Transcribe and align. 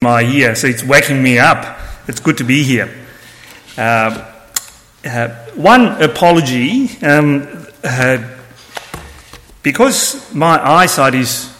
my 0.00 0.22
ear, 0.22 0.54
so 0.54 0.68
it's 0.68 0.84
waking 0.84 1.20
me 1.20 1.40
up. 1.40 1.76
It's 2.06 2.20
good 2.20 2.38
to 2.38 2.44
be 2.44 2.62
here. 2.62 2.88
Uh, 3.76 4.32
uh, 5.04 5.28
one 5.56 6.00
apology 6.00 6.96
um, 7.02 7.48
uh, 7.82 8.18
because 9.64 10.32
my 10.32 10.64
eyesight 10.64 11.16
is 11.16 11.52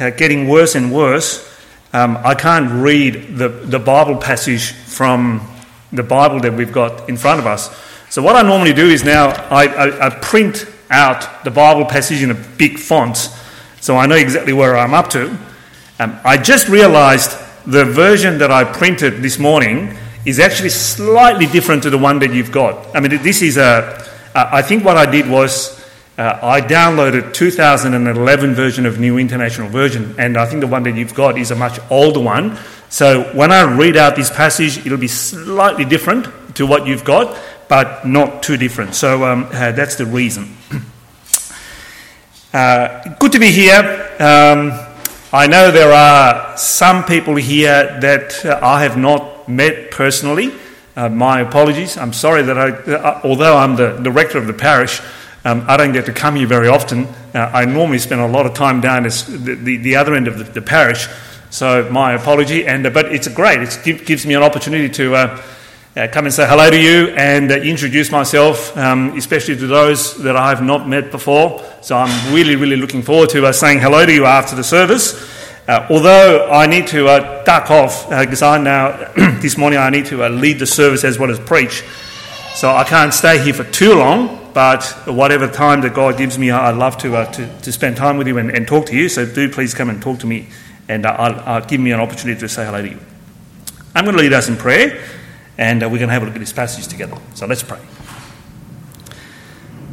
uh, 0.00 0.10
getting 0.10 0.48
worse 0.48 0.74
and 0.74 0.92
worse, 0.92 1.48
um, 1.92 2.18
I 2.24 2.34
can't 2.34 2.82
read 2.82 3.36
the, 3.36 3.48
the 3.48 3.78
Bible 3.78 4.16
passage 4.16 4.72
from 4.72 5.48
the 5.92 6.02
Bible 6.02 6.40
that 6.40 6.54
we've 6.54 6.72
got 6.72 7.08
in 7.08 7.16
front 7.16 7.38
of 7.38 7.46
us. 7.46 7.70
So, 8.10 8.22
what 8.22 8.34
I 8.34 8.42
normally 8.42 8.72
do 8.72 8.88
is 8.88 9.04
now 9.04 9.28
I, 9.28 9.66
I, 9.66 10.06
I 10.06 10.10
print 10.10 10.66
out 10.90 11.44
the 11.44 11.52
Bible 11.52 11.84
passage 11.84 12.24
in 12.24 12.32
a 12.32 12.34
big 12.58 12.80
font 12.80 13.30
so 13.80 13.96
I 13.96 14.06
know 14.06 14.16
exactly 14.16 14.52
where 14.52 14.76
I'm 14.76 14.94
up 14.94 15.10
to. 15.10 15.38
Um, 16.00 16.18
I 16.24 16.38
just 16.38 16.68
realized 16.68 17.38
the 17.66 17.84
version 17.84 18.38
that 18.38 18.50
I 18.50 18.64
printed 18.64 19.22
this 19.22 19.38
morning 19.38 19.96
is 20.24 20.38
actually 20.38 20.70
slightly 20.70 21.46
different 21.46 21.82
to 21.84 21.90
the 21.90 21.98
one 21.98 22.18
that 22.20 22.32
you've 22.32 22.52
got. 22.52 22.94
I 22.94 23.00
mean, 23.00 23.22
this 23.22 23.42
is 23.42 23.56
a. 23.56 24.08
I 24.34 24.62
think 24.62 24.84
what 24.84 24.96
I 24.96 25.10
did 25.10 25.28
was 25.28 25.78
uh, 26.16 26.38
I 26.42 26.60
downloaded 26.60 27.34
2011 27.34 28.54
version 28.54 28.86
of 28.86 28.98
New 28.98 29.18
International 29.18 29.68
Version, 29.68 30.14
and 30.18 30.36
I 30.36 30.46
think 30.46 30.60
the 30.60 30.66
one 30.66 30.82
that 30.84 30.94
you've 30.94 31.14
got 31.14 31.38
is 31.38 31.50
a 31.50 31.56
much 31.56 31.78
older 31.90 32.20
one. 32.20 32.58
So 32.88 33.24
when 33.34 33.52
I 33.52 33.62
read 33.62 33.96
out 33.96 34.16
this 34.16 34.30
passage, 34.30 34.78
it'll 34.84 34.98
be 34.98 35.08
slightly 35.08 35.84
different 35.84 36.56
to 36.56 36.66
what 36.66 36.86
you've 36.86 37.04
got, 37.04 37.38
but 37.68 38.06
not 38.06 38.42
too 38.42 38.56
different. 38.56 38.94
So 38.94 39.24
um, 39.24 39.48
uh, 39.52 39.72
that's 39.72 39.96
the 39.96 40.06
reason. 40.06 40.56
Uh, 42.54 43.14
good 43.14 43.32
to 43.32 43.38
be 43.38 43.50
here. 43.50 43.80
Um, 44.20 44.91
I 45.34 45.46
know 45.46 45.70
there 45.70 45.92
are 45.92 46.58
some 46.58 47.04
people 47.04 47.36
here 47.36 47.98
that 48.02 48.44
uh, 48.44 48.60
I 48.62 48.82
have 48.82 48.98
not 48.98 49.48
met 49.48 49.90
personally. 49.90 50.52
Uh, 50.94 51.08
my 51.08 51.40
apologies. 51.40 51.96
I'm 51.96 52.12
sorry 52.12 52.42
that 52.42 52.58
I, 52.58 52.68
uh, 52.68 53.20
although 53.24 53.56
I'm 53.56 53.74
the 53.74 53.96
director 53.96 54.36
of 54.36 54.46
the 54.46 54.52
parish, 54.52 55.00
um, 55.46 55.64
I 55.66 55.78
don't 55.78 55.94
get 55.94 56.04
to 56.04 56.12
come 56.12 56.36
here 56.36 56.46
very 56.46 56.68
often. 56.68 57.06
Uh, 57.32 57.50
I 57.50 57.64
normally 57.64 57.98
spend 57.98 58.20
a 58.20 58.26
lot 58.26 58.44
of 58.44 58.52
time 58.52 58.82
down 58.82 59.06
at 59.06 59.12
the, 59.26 59.54
the, 59.54 59.76
the 59.78 59.96
other 59.96 60.14
end 60.14 60.28
of 60.28 60.36
the, 60.36 60.44
the, 60.44 60.60
parish, 60.60 61.08
so 61.48 61.90
my 61.90 62.12
apology. 62.12 62.66
And 62.66 62.86
uh, 62.86 62.90
but 62.90 63.06
it's 63.06 63.26
great. 63.28 63.62
It 63.62 64.04
gives 64.04 64.26
me 64.26 64.34
an 64.34 64.42
opportunity 64.42 64.90
to 64.90 65.40
uh, 65.96 66.08
come 66.10 66.24
and 66.24 66.32
say 66.32 66.46
hello 66.48 66.70
to 66.70 66.80
you 66.80 67.08
and 67.16 67.50
introduce 67.52 68.10
myself, 68.10 68.76
um, 68.78 69.16
especially 69.16 69.56
to 69.56 69.66
those 69.66 70.22
that 70.22 70.36
I 70.36 70.48
have 70.48 70.62
not 70.62 70.88
met 70.88 71.10
before. 71.10 71.62
So 71.82 71.96
I'm 71.96 72.34
really, 72.34 72.56
really 72.56 72.76
looking 72.76 73.02
forward 73.02 73.28
to 73.30 73.52
saying 73.52 73.80
hello 73.80 74.06
to 74.06 74.12
you 74.12 74.24
after 74.24 74.56
the 74.56 74.64
service. 74.64 75.30
Uh, 75.68 75.86
although 75.90 76.50
I 76.50 76.66
need 76.66 76.88
to 76.88 77.06
uh, 77.06 77.44
duck 77.44 77.70
off 77.70 78.08
because 78.08 78.42
uh, 78.42 78.48
I 78.48 78.58
now 78.58 79.12
this 79.40 79.56
morning 79.56 79.78
I 79.78 79.90
need 79.90 80.06
to 80.06 80.24
uh, 80.24 80.28
lead 80.28 80.58
the 80.58 80.66
service 80.66 81.04
as 81.04 81.20
well 81.20 81.30
as 81.30 81.38
preach, 81.38 81.84
so 82.54 82.68
I 82.70 82.82
can't 82.82 83.14
stay 83.14 83.42
here 83.42 83.54
for 83.54 83.64
too 83.64 83.94
long. 83.94 84.40
But 84.52 84.84
whatever 85.06 85.48
time 85.48 85.80
that 85.82 85.94
God 85.94 86.18
gives 86.18 86.36
me, 86.36 86.50
I'd 86.50 86.76
love 86.76 86.98
to 86.98 87.16
uh, 87.16 87.32
to, 87.32 87.60
to, 87.60 87.72
spend 87.72 87.96
time 87.96 88.16
with 88.16 88.26
you 88.26 88.38
and, 88.38 88.50
and, 88.50 88.66
talk 88.66 88.86
to 88.86 88.96
you. 88.96 89.08
So 89.08 89.24
do 89.24 89.48
please 89.48 89.72
come 89.72 89.88
and 89.88 90.02
talk 90.02 90.18
to 90.18 90.26
me, 90.26 90.48
and 90.88 91.06
uh, 91.06 91.10
I'll, 91.10 91.40
I'll 91.40 91.64
give 91.64 91.80
me 91.80 91.92
an 91.92 92.00
opportunity 92.00 92.40
to 92.40 92.48
say 92.48 92.64
hello 92.64 92.82
to 92.82 92.88
you. 92.88 92.98
I'm 93.94 94.04
going 94.04 94.16
to 94.16 94.22
lead 94.22 94.32
us 94.32 94.48
in 94.48 94.56
prayer, 94.56 95.00
and 95.58 95.82
we're 95.82 95.98
going 95.98 96.08
to 96.08 96.12
have 96.14 96.22
a 96.22 96.26
look 96.26 96.34
at 96.34 96.40
this 96.40 96.52
passage 96.52 96.88
together. 96.88 97.16
So 97.34 97.46
let's 97.46 97.62
pray. 97.62 97.80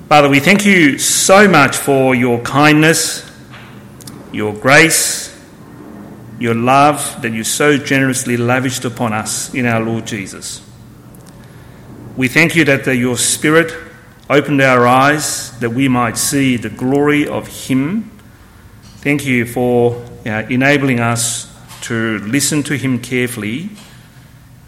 Father, 0.07 0.29
we 0.29 0.39
thank 0.39 0.65
you 0.65 0.97
so 0.97 1.47
much 1.47 1.77
for 1.77 2.15
your 2.15 2.39
kindness, 2.41 3.29
your 4.31 4.53
grace 4.53 5.29
your 6.39 6.55
love 6.55 7.21
that 7.21 7.33
you 7.33 7.43
so 7.43 7.77
generously 7.77 8.37
lavished 8.37 8.85
upon 8.85 9.11
us 9.11 9.53
in 9.53 9.65
our 9.65 9.81
Lord 9.81 10.07
Jesus. 10.07 10.65
We 12.15 12.29
thank 12.29 12.55
you 12.55 12.63
that 12.65 12.87
your 12.87 13.17
Spirit 13.17 13.73
opened 14.29 14.61
our 14.61 14.87
eyes 14.87 15.57
that 15.59 15.71
we 15.71 15.89
might 15.89 16.17
see 16.17 16.55
the 16.55 16.69
glory 16.69 17.27
of 17.27 17.47
Him. 17.47 18.09
Thank 19.01 19.25
you 19.25 19.45
for 19.45 20.05
uh, 20.25 20.43
enabling 20.49 21.01
us 21.01 21.53
to 21.81 22.19
listen 22.19 22.63
to 22.63 22.77
Him 22.77 22.99
carefully 22.99 23.71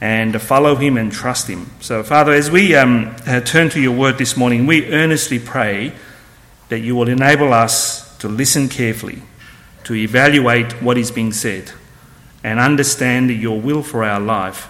and 0.01 0.41
follow 0.41 0.75
Him 0.75 0.97
and 0.97 1.11
trust 1.11 1.47
Him. 1.47 1.69
So, 1.79 2.03
Father, 2.03 2.33
as 2.33 2.49
we 2.49 2.75
um, 2.75 3.15
uh, 3.25 3.39
turn 3.41 3.69
to 3.69 3.79
your 3.79 3.95
word 3.95 4.17
this 4.17 4.35
morning, 4.35 4.65
we 4.65 4.91
earnestly 4.91 5.39
pray 5.39 5.93
that 6.69 6.79
you 6.79 6.95
will 6.95 7.07
enable 7.07 7.53
us 7.53 8.17
to 8.17 8.27
listen 8.27 8.67
carefully 8.67 9.21
to 9.83 9.95
evaluate 9.95 10.81
what 10.81 10.97
is 10.97 11.11
being 11.11 11.31
said 11.31 11.71
and 12.43 12.59
understand 12.59 13.29
your 13.29 13.59
will 13.59 13.83
for 13.83 14.03
our 14.03 14.19
life 14.19 14.69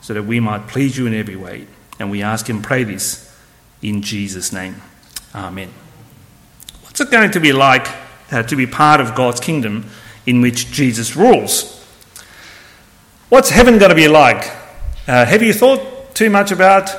so 0.00 0.14
that 0.14 0.22
we 0.22 0.40
might 0.40 0.66
please 0.66 0.96
you 0.96 1.06
in 1.06 1.14
every 1.14 1.36
way. 1.36 1.66
And 1.98 2.10
we 2.10 2.22
ask 2.22 2.48
and 2.48 2.62
pray 2.62 2.84
this 2.84 3.36
in 3.82 4.02
Jesus' 4.02 4.52
name. 4.52 4.80
Amen. 5.34 5.72
What's 6.82 7.00
it 7.00 7.10
going 7.10 7.30
to 7.30 7.40
be 7.40 7.52
like 7.52 7.86
uh, 8.30 8.42
to 8.44 8.56
be 8.56 8.66
part 8.66 9.00
of 9.00 9.14
God's 9.14 9.40
kingdom 9.40 9.90
in 10.26 10.40
which 10.40 10.70
Jesus 10.70 11.16
rules? 11.16 11.75
What's 13.28 13.50
heaven 13.50 13.78
going 13.78 13.88
to 13.88 13.96
be 13.96 14.06
like? 14.06 14.46
Uh, 15.08 15.26
have 15.26 15.42
you 15.42 15.52
thought 15.52 16.14
too 16.14 16.30
much 16.30 16.52
about 16.52 16.90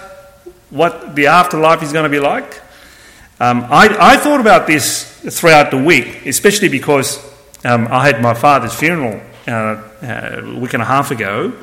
what 0.69 1.15
the 1.15 1.27
afterlife 1.27 1.81
is 1.81 1.93
going 1.93 2.03
to 2.03 2.09
be 2.09 2.19
like? 2.19 2.61
Um, 3.39 3.63
I, 3.69 3.95
I, 3.97 4.17
thought 4.17 4.41
about 4.41 4.67
this 4.67 5.21
throughout 5.39 5.71
the 5.71 5.81
week, 5.81 6.25
especially 6.25 6.67
because 6.67 7.17
um, 7.63 7.87
I 7.89 8.05
had 8.05 8.21
my 8.21 8.33
father's 8.33 8.75
funeral 8.75 9.21
uh, 9.47 9.51
uh, 9.51 10.41
a 10.43 10.59
week 10.59 10.73
and 10.73 10.83
a 10.83 10.85
half 10.85 11.11
ago, 11.11 11.53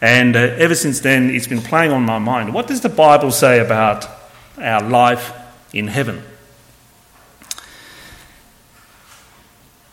and 0.00 0.34
uh, 0.34 0.38
ever 0.38 0.74
since 0.74 1.00
then 1.00 1.28
it's 1.28 1.46
been 1.46 1.60
playing 1.60 1.92
on 1.92 2.02
my 2.02 2.18
mind. 2.18 2.54
What 2.54 2.68
does 2.68 2.80
the 2.80 2.88
Bible 2.88 3.30
say 3.30 3.60
about 3.60 4.08
our 4.56 4.80
life 4.80 5.30
in 5.74 5.88
heaven? 5.88 6.22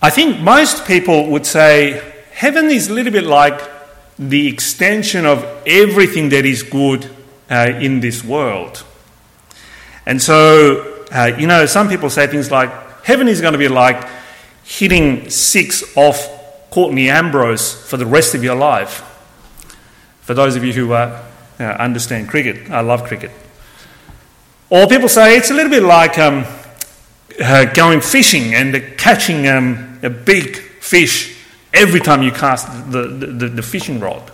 I 0.02 0.10
think 0.10 0.40
most 0.40 0.86
people 0.86 1.30
would 1.32 1.46
say 1.46 2.14
heaven 2.32 2.70
is 2.70 2.88
a 2.88 2.94
little 2.94 3.12
bit 3.12 3.26
like 3.26 3.73
the 4.30 4.48
extension 4.48 5.26
of 5.26 5.44
everything 5.66 6.30
that 6.30 6.46
is 6.46 6.64
good 6.64 7.10
uh, 7.50 7.72
in 7.80 8.00
this 8.00 8.24
world. 8.24 8.84
And 10.06 10.22
so, 10.22 11.06
uh, 11.12 11.32
you 11.38 11.48
know, 11.48 11.66
some 11.66 11.90
people 11.90 12.10
say 12.10 12.28
things 12.28 12.52
like 12.52 12.72
heaven 13.04 13.28
is 13.28 13.42
going 13.42 13.54
to 13.54 13.60
be 13.60 13.68
like 13.68 14.08
hitting 14.64 15.30
six 15.30 15.84
off 15.96 16.30
Curtly 16.72 17.10
Ambrose 17.10 17.74
for 17.90 17.98
the 17.98 18.06
rest 18.06 18.34
of 18.34 18.44
your 18.44 18.56
life. 18.56 19.04
For 20.22 20.34
those 20.34 20.56
of 20.56 20.64
you 20.64 20.74
who 20.74 20.94
uh, 20.94 21.22
understand 21.60 22.30
cricket, 22.30 22.72
I 22.72 22.82
love 22.82 23.04
cricket. 23.04 23.32
Or 24.70 24.88
people 24.88 25.10
say 25.10 25.38
it's 25.38 25.52
a 25.52 25.54
little 25.54 25.70
bit 25.70 25.84
like 25.84 26.18
um, 26.18 26.46
uh, 27.40 27.66
going 27.66 28.02
fishing 28.02 28.56
and 28.56 28.98
catching 28.98 29.48
um, 29.48 30.00
a 30.02 30.10
big 30.10 30.58
fish 30.58 31.38
every 31.74 32.00
time 32.00 32.22
you 32.22 32.32
cast 32.32 32.68
the, 32.92 33.08
the, 33.08 33.48
the 33.48 33.62
fishing 33.62 34.00
rod. 34.00 34.32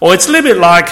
Or 0.00 0.12
it's 0.12 0.28
a 0.28 0.32
little 0.32 0.50
bit 0.50 0.58
like 0.58 0.88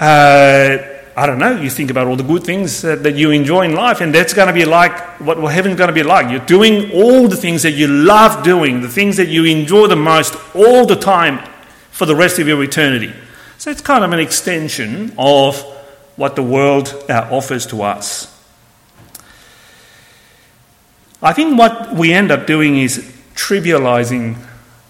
uh, 0.00 0.98
I 1.18 1.26
don't 1.26 1.40
know, 1.40 1.60
you 1.60 1.68
think 1.68 1.90
about 1.90 2.06
all 2.06 2.14
the 2.14 2.22
good 2.22 2.44
things 2.44 2.84
uh, 2.84 2.94
that 2.94 3.16
you 3.16 3.32
enjoy 3.32 3.62
in 3.62 3.74
life, 3.74 4.00
and 4.00 4.14
that's 4.14 4.32
going 4.32 4.46
to 4.46 4.54
be 4.54 4.64
like 4.64 4.96
what 5.20 5.36
heaven's 5.52 5.74
going 5.74 5.88
to 5.88 5.94
be 5.94 6.04
like. 6.04 6.30
You're 6.30 6.46
doing 6.46 6.92
all 6.92 7.26
the 7.26 7.36
things 7.36 7.64
that 7.64 7.72
you 7.72 7.88
love 7.88 8.44
doing, 8.44 8.82
the 8.82 8.88
things 8.88 9.16
that 9.16 9.26
you 9.26 9.44
enjoy 9.44 9.88
the 9.88 9.96
most 9.96 10.36
all 10.54 10.86
the 10.86 10.94
time 10.94 11.40
for 11.90 12.06
the 12.06 12.14
rest 12.14 12.38
of 12.38 12.46
your 12.46 12.62
eternity. 12.62 13.12
So 13.56 13.68
it's 13.68 13.80
kind 13.80 14.04
of 14.04 14.12
an 14.12 14.20
extension 14.20 15.12
of 15.18 15.60
what 16.14 16.36
the 16.36 16.42
world 16.44 16.94
uh, 17.08 17.28
offers 17.32 17.66
to 17.66 17.82
us. 17.82 18.32
I 21.20 21.32
think 21.32 21.58
what 21.58 21.96
we 21.96 22.12
end 22.12 22.30
up 22.30 22.46
doing 22.46 22.78
is 22.78 23.17
trivializing 23.38 24.36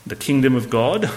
the 0.06 0.16
kingdom 0.16 0.56
of 0.56 0.70
God 0.70 1.10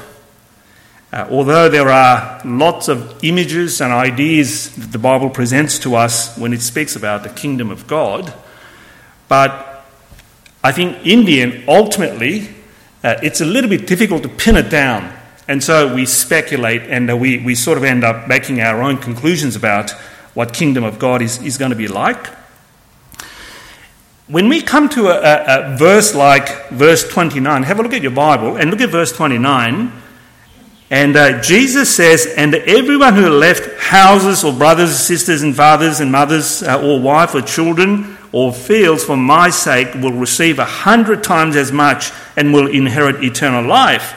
uh, 1.14 1.28
although 1.30 1.68
there 1.68 1.90
are 1.90 2.42
lots 2.46 2.88
of 2.88 3.22
images 3.22 3.82
and 3.82 3.92
ideas 3.92 4.74
that 4.76 4.94
the 4.94 4.98
Bible 4.98 5.30
presents 5.30 5.78
to 5.80 5.96
us 5.96 6.38
when 6.38 6.54
it 6.54 6.62
speaks 6.62 6.96
about 6.96 7.24
the 7.24 7.30
kingdom 7.30 7.70
of 7.70 7.86
God, 7.86 8.34
but 9.28 9.86
I 10.64 10.72
think 10.72 11.06
in 11.06 11.26
the 11.26 11.42
end, 11.42 11.66
ultimately, 11.68 12.48
uh, 13.04 13.16
it's 13.22 13.42
a 13.42 13.46
little 13.46 13.70
bit 13.70 13.88
difficult 13.88 14.24
to 14.24 14.30
pin 14.30 14.56
it 14.56 14.70
down. 14.70 15.12
And 15.50 15.62
so 15.62 15.94
we 15.94 16.06
speculate 16.06 16.84
and 16.84 17.12
uh, 17.12 17.18
we, 17.18 17.40
we 17.40 17.56
sort 17.56 17.78
of 17.78 17.84
end 17.84 18.06
up 18.06 18.30
making 18.30 18.62
our 18.62 18.82
own 18.82 18.98
conclusions 18.98 19.58
about 19.58 19.92
what 20.34 20.54
kingdom 20.54 20.86
of 20.86 20.98
God 20.98 21.22
is, 21.22 21.42
is 21.44 21.58
going 21.58 21.72
to 21.72 21.78
be 21.78 21.90
like. 21.90 22.26
When 24.32 24.48
we 24.48 24.62
come 24.62 24.88
to 24.90 25.10
a, 25.10 25.20
a, 25.20 25.74
a 25.74 25.78
verse 25.78 26.16
like 26.16 26.70
verse 26.70 27.06
29, 27.06 27.64
have 27.64 27.82
a 27.82 27.84
look 27.84 27.92
at 27.92 28.02
your 28.02 28.12
Bible 28.12 28.56
and 28.56 28.72
look 28.72 28.80
at 28.80 28.90
verse 28.90 29.12
29. 29.12 29.92
And 30.90 31.18
uh, 31.18 31.42
Jesus 31.42 31.94
says, 31.94 32.34
And 32.38 32.56
everyone 32.56 33.16
who 33.16 33.28
left 33.28 33.78
houses 33.78 34.46
or 34.46 34.54
brothers, 34.54 34.98
sisters, 34.98 35.42
and 35.42 35.54
fathers 35.54 36.00
and 36.00 36.14
mothers, 36.14 36.64
uh, 36.64 36.82
or 36.82 37.02
wife 37.02 37.36
or 37.36 37.42
children, 37.42 38.18
or 38.32 38.54
fields 38.54 39.04
for 39.04 39.18
my 39.18 39.50
sake 39.50 39.94
will 39.96 40.14
receive 40.14 40.60
a 40.60 40.66
hundred 40.66 41.26
times 41.26 41.58
as 41.58 41.74
much 41.74 42.14
and 42.38 42.54
will 42.54 42.68
inherit 42.68 43.22
eternal 43.22 43.68
life. 43.68 44.16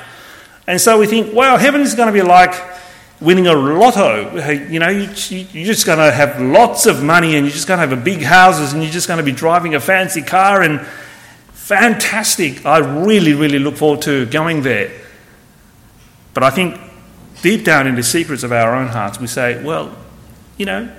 And 0.69 0.81
so 0.81 1.01
we 1.01 1.09
think, 1.09 1.35
well, 1.35 1.59
heaven 1.59 1.81
is 1.81 1.97
going 1.97 2.07
to 2.07 2.13
be 2.13 2.23
like 2.23 2.53
winning 3.25 3.47
a 3.47 3.55
lotto. 3.55 4.37
You 4.71 4.79
know, 4.79 4.88
you, 4.88 5.09
you're 5.53 5.65
just 5.65 5.87
going 5.87 5.99
to 5.99 6.12
have 6.12 6.41
lots 6.41 6.87
of 6.87 7.03
money 7.03 7.37
and 7.37 7.47
you're 7.47 7.55
just 7.55 7.67
going 7.67 7.81
to 7.81 7.87
have 7.87 8.05
big 8.05 8.23
houses 8.23 8.73
and 8.73 8.82
you're 8.82 8.93
just 8.93 9.09
going 9.09 9.19
to 9.19 9.25
be 9.25 9.32
driving 9.32 9.75
a 9.75 9.81
fancy 9.81 10.23
car 10.23 10.62
and 10.62 10.81
fantastic. 11.53 12.65
I 12.67 12.79
really, 12.79 13.35
really 13.35 13.59
look 13.59 13.76
forward 13.76 14.03
to 14.03 14.26
going 14.26 14.62
there. 14.62 14.93
But 16.35 16.43
I 16.43 16.50
think 16.50 16.79
deep 17.43 17.65
down 17.65 17.87
in 17.87 17.94
the 17.94 18.03
secrets 18.03 18.43
of 18.43 18.53
our 18.53 18.75
own 18.75 18.88
hearts, 18.88 19.19
we 19.19 19.27
say, 19.27 19.62
well, 19.62 19.97
you 20.56 20.67
know, 20.67 20.94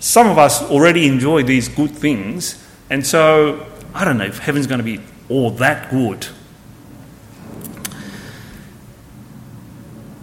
some 0.00 0.28
of 0.28 0.38
us 0.38 0.62
already 0.62 1.06
enjoy 1.06 1.44
these 1.44 1.68
good 1.68 1.92
things, 1.92 2.62
and 2.90 3.06
so 3.06 3.64
I 3.94 4.04
don't 4.04 4.18
know 4.18 4.24
if 4.24 4.38
heaven's 4.38 4.66
going 4.66 4.78
to 4.78 4.84
be 4.84 5.00
all 5.28 5.50
that 5.52 5.90
good. 5.90 6.26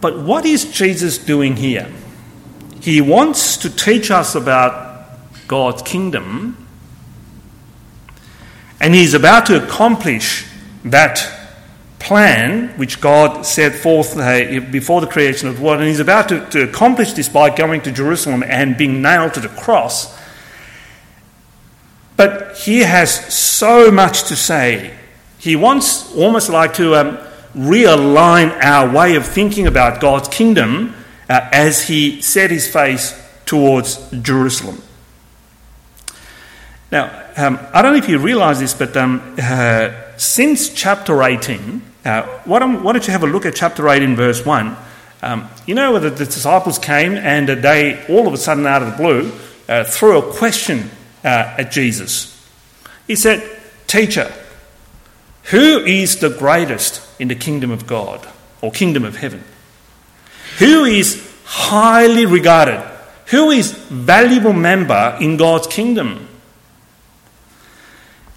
But 0.01 0.19
what 0.19 0.45
is 0.45 0.71
Jesus 0.71 1.17
doing 1.17 1.55
here? 1.55 1.91
He 2.81 3.01
wants 3.01 3.57
to 3.57 3.69
teach 3.69 4.11
us 4.11 4.35
about 4.35 5.09
God's 5.47 5.81
kingdom, 5.81 6.67
and 8.79 8.95
he's 8.95 9.13
about 9.13 9.45
to 9.47 9.61
accomplish 9.61 10.45
that 10.85 11.39
plan 11.99 12.69
which 12.77 13.01
God 13.01 13.45
set 13.45 13.75
forth 13.75 14.15
before 14.71 15.01
the 15.01 15.07
creation 15.07 15.49
of 15.49 15.57
the 15.57 15.61
world, 15.61 15.79
and 15.79 15.87
he's 15.87 15.99
about 15.99 16.29
to, 16.29 16.45
to 16.51 16.63
accomplish 16.63 17.13
this 17.13 17.27
by 17.27 17.53
going 17.53 17.81
to 17.81 17.91
Jerusalem 17.91 18.43
and 18.43 18.77
being 18.77 19.01
nailed 19.01 19.33
to 19.33 19.41
the 19.41 19.49
cross. 19.49 20.17
But 22.15 22.57
he 22.57 22.79
has 22.79 23.33
so 23.33 23.91
much 23.91 24.23
to 24.29 24.35
say. 24.35 24.93
He 25.37 25.55
wants 25.55 26.13
almost 26.15 26.49
like 26.49 26.73
to 26.75 26.95
um, 26.95 27.17
realign 27.59 28.57
our 28.63 28.89
way 28.89 29.15
of 29.15 29.25
thinking 29.25 29.67
about 29.67 29.99
God's 29.99 30.29
kingdom 30.29 30.95
uh, 31.29 31.49
as 31.51 31.87
he 31.87 32.21
set 32.21 32.51
his 32.51 32.71
face 32.71 33.19
towards 33.45 34.09
Jerusalem. 34.11 34.81
Now, 36.91 37.25
um, 37.35 37.59
I 37.73 37.81
don't 37.81 37.93
know 37.93 37.99
if 37.99 38.09
you 38.09 38.17
realize 38.17 38.59
this, 38.59 38.73
but 38.73 38.95
um, 38.95 39.35
uh, 39.41 39.91
since 40.17 40.69
chapter 40.73 41.21
18, 41.21 41.81
uh, 42.05 42.21
why, 42.45 42.59
don't, 42.59 42.83
why, 42.83 42.93
don't, 42.93 43.05
you 43.05 43.11
have 43.11 43.23
a 43.23 43.27
look 43.27 43.45
at 43.45 43.55
chapter 43.55 43.87
18, 43.89 44.15
verse 44.15 44.45
1? 44.45 44.77
Um, 45.21 45.49
you 45.65 45.75
know, 45.75 45.99
the, 45.99 46.09
the 46.09 46.25
disciples 46.25 46.79
came 46.79 47.13
and 47.13 47.49
they, 47.49 48.05
all 48.07 48.27
of 48.27 48.33
a 48.33 48.37
sudden, 48.37 48.65
out 48.65 48.81
of 48.81 48.91
the 48.91 48.97
blue, 48.97 49.31
uh, 49.67 49.83
threw 49.83 50.17
a 50.17 50.33
question 50.33 50.89
uh, 51.23 51.55
at 51.57 51.71
Jesus. 51.71 52.35
He 53.05 53.15
said, 53.15 53.43
Teacher, 53.85 54.31
who 55.49 55.79
is 55.79 56.17
the 56.19 56.29
greatest 56.29 57.01
in 57.19 57.27
the 57.27 57.35
kingdom 57.35 57.71
of 57.71 57.87
God 57.87 58.27
or 58.61 58.71
kingdom 58.71 59.03
of 59.03 59.17
heaven? 59.17 59.43
Who 60.59 60.85
is 60.85 61.27
highly 61.43 62.25
regarded? 62.25 62.79
Who 63.27 63.49
is 63.49 63.71
valuable 63.71 64.53
member 64.53 65.17
in 65.19 65.37
God's 65.37 65.65
kingdom? 65.67 66.27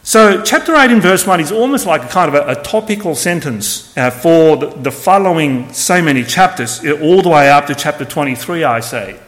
So, 0.05 0.43
chapter 0.43 0.75
8 0.75 0.91
in 0.91 1.01
verse 1.01 1.27
1 1.27 1.41
is 1.41 1.53
almost 1.53 1.87
like 1.87 2.03
a 2.03 2.09
kind 2.09 2.35
of 2.35 2.35
a, 2.35 2.59
a 2.59 2.63
topical 2.63 3.15
sentence 3.15 3.97
uh, 3.97 4.11
for 4.11 4.57
the, 4.57 4.67
the, 4.67 4.91
following 4.91 5.73
so 5.73 6.03
many 6.03 6.25
chapters, 6.25 6.85
uh, 6.85 6.99
all 7.01 7.23
the 7.23 7.29
way 7.29 7.49
up 7.49 7.67
to 7.67 7.75
chapter 7.75 8.05
23, 8.05 8.65
I 8.65 8.81
say. 8.81 9.21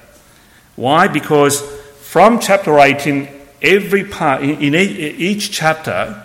Why? 0.74 1.06
Because 1.06 1.60
from 2.00 2.40
chapter 2.40 2.76
18, 2.76 3.28
every 3.62 4.04
part, 4.04 4.42
in, 4.42 4.60
in 4.60 4.74
each 4.74 5.52
chapter, 5.52 6.23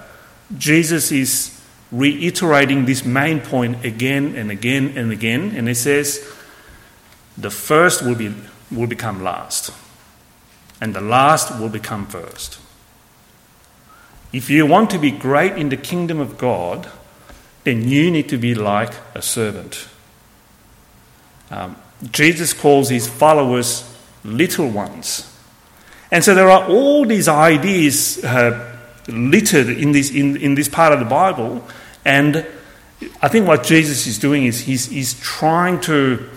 Jesus 0.58 1.12
is 1.12 1.62
reiterating 1.92 2.86
this 2.86 3.04
main 3.04 3.40
point 3.40 3.84
again 3.86 4.36
and 4.36 4.52
again 4.52 4.98
and 4.98 5.12
again, 5.12 5.54
and 5.56 5.68
he 5.68 5.74
says, 5.74 6.20
the 7.38 7.50
first 7.50 8.04
will, 8.04 8.16
be, 8.16 8.34
will 8.72 8.88
become 8.88 9.24
last, 9.24 9.72
and 10.82 10.94
the 10.94 11.02
last 11.02 11.60
will 11.60 11.70
become 11.70 12.06
first. 12.06 12.60
If 14.32 14.50
you 14.50 14.66
want 14.66 14.90
to 14.92 15.00
be 15.00 15.12
great 15.12 15.54
in 15.54 15.70
the 15.70 15.78
kingdom 15.78 16.20
of 16.20 16.38
God, 16.38 16.90
then 17.64 17.88
you 17.88 18.12
need 18.12 18.30
to 18.30 18.38
be 18.38 18.54
like 18.56 18.94
a 19.16 19.22
servant. 19.22 19.88
Um, 21.50 21.76
Jesus 22.12 22.54
calls 22.54 22.90
his 22.90 23.08
followers 23.08 23.84
little 24.24 24.70
ones. 24.70 25.26
And 26.12 26.24
so 26.24 26.36
there 26.36 26.50
are 26.50 26.68
all 26.68 27.06
these 27.06 27.28
ideas 27.28 28.24
uh, 28.24 28.69
littered 29.12 29.70
in 29.70 29.92
this, 29.92 30.12
in, 30.12 30.38
in 30.38 30.56
this 30.56 30.68
part 30.68 30.94
of 30.94 31.00
the 31.00 31.06
Bible. 31.06 31.66
And 32.06 32.46
I 33.22 33.28
think 33.28 33.48
what 33.48 33.64
Jesus 33.64 34.08
is 34.08 34.18
doing 34.18 34.46
is 34.46 34.62
he's, 34.62 34.88
he's 34.88 35.20
trying 35.20 35.80
to 35.82 36.30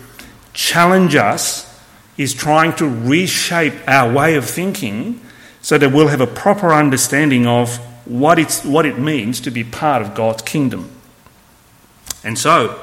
challenge 0.52 1.14
us, 1.14 1.80
he's 2.16 2.34
trying 2.34 2.74
to 2.76 2.88
reshape 2.88 3.74
our 3.86 4.12
way 4.12 4.36
of 4.36 4.48
thinking 4.48 5.20
so 5.60 5.78
that 5.78 5.92
we'll 5.92 6.08
have 6.08 6.20
a 6.20 6.26
proper 6.26 6.72
understanding 6.72 7.46
of 7.46 7.76
what, 8.04 8.38
it's, 8.38 8.64
what 8.64 8.84
it 8.84 8.98
means 8.98 9.40
to 9.40 9.50
be 9.50 9.64
part 9.64 10.02
of 10.02 10.14
God's 10.14 10.42
kingdom. 10.42 10.90
And 12.24 12.38
so, 12.38 12.80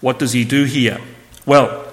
what 0.00 0.18
does 0.18 0.32
he 0.32 0.44
do 0.44 0.64
here? 0.64 1.00
Well, 1.46 1.86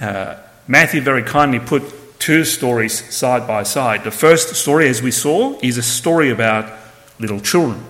uh, 0.00 0.36
Matthew 0.66 1.00
very 1.00 1.22
kindly 1.22 1.58
put 1.58 1.82
two 2.22 2.44
stories 2.44 3.12
side 3.12 3.48
by 3.48 3.64
side. 3.64 4.04
The 4.04 4.12
first 4.12 4.54
story, 4.54 4.88
as 4.88 5.02
we 5.02 5.10
saw, 5.10 5.58
is 5.60 5.76
a 5.76 5.82
story 5.82 6.30
about 6.30 6.72
little 7.18 7.40
children. 7.40 7.84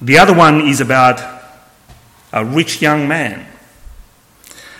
The 0.00 0.18
other 0.18 0.32
one 0.32 0.60
is 0.60 0.80
about 0.80 1.20
a 2.32 2.44
rich 2.44 2.80
young 2.80 3.08
man. 3.08 3.44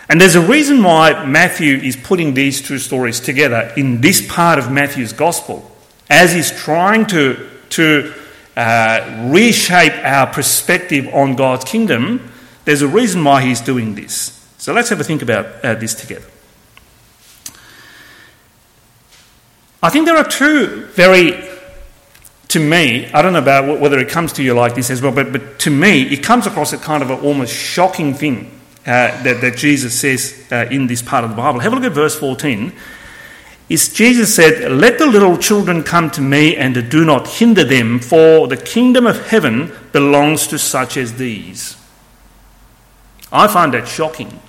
And 0.08 0.20
there's 0.20 0.36
a 0.36 0.46
reason 0.46 0.80
why 0.84 1.24
Matthew 1.26 1.78
is 1.78 1.96
putting 1.96 2.34
these 2.34 2.62
two 2.62 2.78
stories 2.78 3.18
together 3.18 3.72
in 3.76 4.00
this 4.00 4.24
part 4.24 4.60
of 4.60 4.70
Matthew's 4.70 5.12
gospel, 5.12 5.69
as 6.08 6.32
he's 6.32 6.52
trying 6.52 7.06
to, 7.06 7.50
to 7.70 8.14
uh, 8.56 9.28
reshape 9.32 9.94
our 10.04 10.28
perspective 10.28 11.08
on 11.12 11.34
God's 11.34 11.64
kingdom. 11.64 12.30
There's 12.64 12.82
a 12.82 12.88
reason 12.88 13.24
why 13.24 13.42
he's 13.42 13.60
doing 13.60 13.96
this. 13.96 14.40
So 14.58 14.72
let's 14.72 14.90
have 14.90 15.00
a 15.00 15.04
think 15.04 15.22
about 15.22 15.64
uh, 15.64 15.74
this 15.74 15.94
together. 15.94 16.26
I 19.86 19.88
think 19.88 20.04
there 20.04 20.16
are 20.16 20.24
two 20.24 20.86
very, 20.86 21.48
to 22.48 22.58
me, 22.58 23.06
I 23.12 23.22
don't 23.22 23.34
know 23.34 23.38
about 23.38 23.78
whether 23.78 24.00
it 24.00 24.08
comes 24.08 24.32
to 24.32 24.42
you 24.42 24.52
like 24.52 24.74
this 24.74 24.90
as 24.90 25.00
well, 25.00 25.12
but, 25.12 25.30
but 25.30 25.60
to 25.60 25.70
me, 25.70 26.02
it 26.12 26.24
comes 26.24 26.44
across 26.44 26.72
a 26.72 26.76
kind 26.76 27.04
of 27.04 27.10
an 27.10 27.20
almost 27.20 27.54
shocking 27.54 28.12
thing 28.12 28.50
uh, 28.80 29.22
that, 29.22 29.40
that 29.43 29.56
Jesus 29.56 29.96
says 29.96 30.44
uh, 30.50 30.66
in 30.72 30.88
this 30.88 31.02
part 31.02 31.22
of 31.22 31.31
the 31.31 31.36
Bible. 31.36 31.60
Have 31.60 31.72
a 31.72 31.76
look 31.76 31.84
at 31.84 31.93
verse 31.93 32.19
14. 32.19 32.72
Is 33.69 33.93
Jesus 33.93 34.34
said, 34.34 34.72
Let 34.72 34.98
the 34.98 35.06
little 35.06 35.38
children 35.38 35.84
come 35.84 36.10
to 36.10 36.20
me 36.20 36.56
and 36.56 36.90
do 36.90 37.05
not 37.05 37.28
hinder 37.28 37.62
them, 37.62 38.00
for 38.00 38.48
the 38.48 38.56
kingdom 38.56 39.06
of 39.06 39.28
heaven 39.28 39.72
belongs 39.93 40.48
to 40.48 40.58
such 40.58 40.96
as 40.96 41.14
these. 41.14 41.76
I 43.31 43.46
find 43.46 43.72
that 43.74 43.86
shocking. 43.86 44.40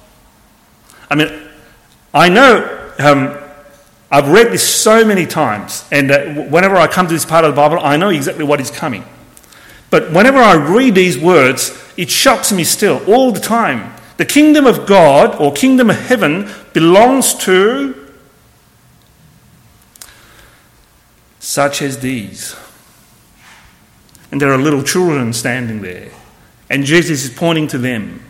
I 1.12 1.16
mean, 1.16 1.30
I 2.12 2.28
know 2.28 2.92
um, 2.98 3.47
I've 4.10 4.30
read 4.30 4.52
this 4.52 4.68
so 4.68 5.04
many 5.04 5.26
times, 5.26 5.86
and 5.92 6.12
uh, 6.12 6.26
whenever 6.44 6.78
I 6.78 6.88
come 6.88 7.08
to 7.08 7.14
this 7.14 7.26
part 7.26 7.44
of 7.44 7.52
the 7.52 7.56
Bible, 7.56 7.80
I 7.80 7.98
know 7.98 8.10
exactly 8.10 8.46
what 8.46 8.62
is 8.62 8.72
coming. 8.72 9.04
But 9.90 10.12
whenever 10.12 10.38
I 10.38 10.56
read 10.56 10.96
these 10.96 11.18
words, 11.18 11.78
it 11.98 12.10
shocks 12.10 12.52
me 12.52 12.64
still, 12.64 13.04
all 13.12 13.32
the 13.32 13.40
time. 13.40 13.94
The 14.16 14.26
kingdom 14.26 14.66
of 14.66 14.86
God 14.86 15.36
or 15.42 15.52
kingdom 15.52 15.90
of 15.90 15.98
heaven 15.98 16.50
belongs 16.74 17.34
to 17.46 18.08
such 21.40 21.82
as 21.82 22.00
these. 22.00 22.56
And 24.32 24.42
there 24.42 24.52
are 24.52 24.58
little 24.58 24.84
children 24.84 25.34
standing 25.34 25.82
there, 25.82 26.12
and 26.70 26.84
Jesus 26.84 27.24
is 27.26 27.30
pointing 27.30 27.68
to 27.70 27.78
them. 27.78 28.22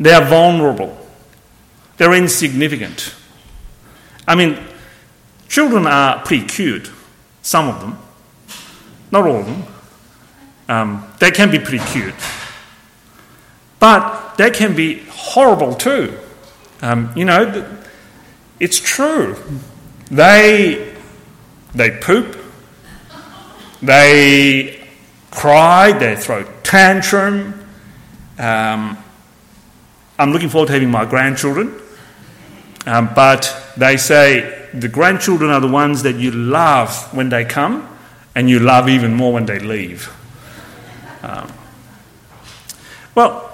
They 0.00 0.12
are 0.12 0.24
vulnerable, 0.24 1.06
they're 1.98 2.14
insignificant. 2.14 3.14
I 4.26 4.34
mean, 4.34 4.58
children 5.48 5.86
are 5.86 6.24
pretty 6.24 6.46
cute, 6.46 6.90
some 7.42 7.68
of 7.68 7.80
them, 7.80 7.98
not 9.10 9.26
all 9.26 9.36
of 9.36 9.46
them. 9.46 9.62
Um, 10.68 11.12
they 11.18 11.30
can 11.30 11.50
be 11.50 11.58
pretty 11.58 11.84
cute, 11.86 12.14
but 13.78 14.36
they 14.36 14.50
can 14.50 14.74
be 14.74 15.02
horrible 15.10 15.74
too. 15.74 16.18
Um, 16.80 17.12
you 17.16 17.24
know, 17.24 17.78
it's 18.58 18.78
true. 18.78 19.36
They 20.10 20.94
they 21.74 21.90
poop, 21.90 22.36
they 23.82 24.86
cry, 25.30 25.92
they 25.92 26.16
throw 26.16 26.44
tantrum. 26.62 27.54
Um, 28.38 28.98
I'm 30.18 30.32
looking 30.32 30.48
forward 30.48 30.68
to 30.68 30.72
having 30.72 30.90
my 30.90 31.04
grandchildren. 31.04 31.80
Um, 32.86 33.10
but 33.14 33.61
they 33.76 33.96
say 33.96 34.68
the 34.74 34.88
grandchildren 34.88 35.50
are 35.50 35.60
the 35.60 35.68
ones 35.68 36.02
that 36.02 36.16
you 36.16 36.30
love 36.30 37.14
when 37.14 37.28
they 37.28 37.44
come, 37.44 37.88
and 38.34 38.48
you 38.48 38.58
love 38.58 38.88
even 38.88 39.14
more 39.14 39.32
when 39.32 39.46
they 39.46 39.58
leave. 39.58 40.12
Um, 41.22 41.52
Well, 43.14 43.52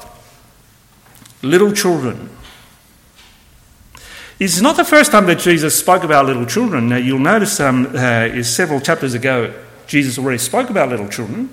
little 1.42 1.72
children. 1.72 2.30
It's 4.38 4.60
not 4.60 4.76
the 4.76 4.84
first 4.84 5.10
time 5.10 5.26
that 5.26 5.40
Jesus 5.40 5.76
spoke 5.76 6.04
about 6.04 6.26
little 6.26 6.46
children. 6.46 6.88
Now, 6.90 6.96
you'll 6.96 7.18
notice 7.18 7.58
um, 7.58 7.88
uh, 7.92 8.42
several 8.44 8.80
chapters 8.80 9.14
ago, 9.14 9.52
Jesus 9.88 10.16
already 10.18 10.38
spoke 10.38 10.70
about 10.70 10.90
little 10.90 11.08
children. 11.08 11.50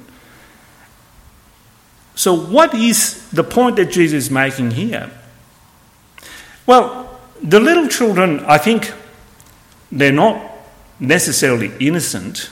So, 2.14 2.34
what 2.34 2.74
is 2.76 3.28
the 3.32 3.44
point 3.44 3.78
that 3.78 3.92
Jesus 3.92 4.26
is 4.26 4.32
making 4.32 4.72
here? 4.72 5.10
Well, 6.68 7.15
the 7.42 7.60
little 7.60 7.88
children, 7.88 8.40
I 8.42 8.58
think, 8.58 8.92
they're 9.92 10.12
not 10.12 10.52
necessarily 11.00 11.72
innocent 11.80 12.50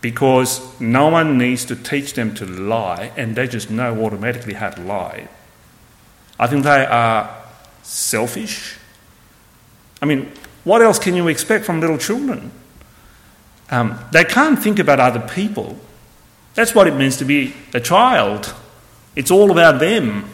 because 0.00 0.60
no 0.80 1.08
one 1.08 1.38
needs 1.38 1.64
to 1.64 1.76
teach 1.76 2.14
them 2.14 2.34
to 2.34 2.44
lie 2.44 3.10
and 3.16 3.36
they 3.36 3.46
just 3.46 3.70
know 3.70 4.04
automatically 4.04 4.54
how 4.54 4.70
to 4.70 4.80
lie. 4.82 5.28
I 6.38 6.46
think 6.46 6.64
they 6.64 6.84
are 6.84 7.42
selfish. 7.82 8.76
I 10.02 10.06
mean, 10.06 10.30
what 10.64 10.82
else 10.82 10.98
can 10.98 11.14
you 11.14 11.28
expect 11.28 11.64
from 11.64 11.80
little 11.80 11.98
children? 11.98 12.50
Um, 13.70 13.98
they 14.12 14.24
can't 14.24 14.58
think 14.58 14.78
about 14.78 15.00
other 15.00 15.20
people. 15.20 15.78
That's 16.54 16.74
what 16.74 16.86
it 16.86 16.94
means 16.94 17.16
to 17.18 17.24
be 17.24 17.54
a 17.72 17.80
child. 17.80 18.54
It's 19.16 19.30
all 19.30 19.50
about 19.50 19.80
them. 19.80 20.28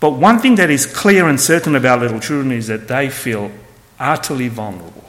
But 0.00 0.12
one 0.12 0.38
thing 0.38 0.54
that 0.54 0.70
is 0.70 0.86
clear 0.86 1.28
and 1.28 1.38
certain 1.38 1.76
about 1.76 2.00
little 2.00 2.20
children 2.20 2.52
is 2.52 2.68
that 2.68 2.88
they 2.88 3.10
feel 3.10 3.52
utterly 3.98 4.48
vulnerable. 4.48 5.04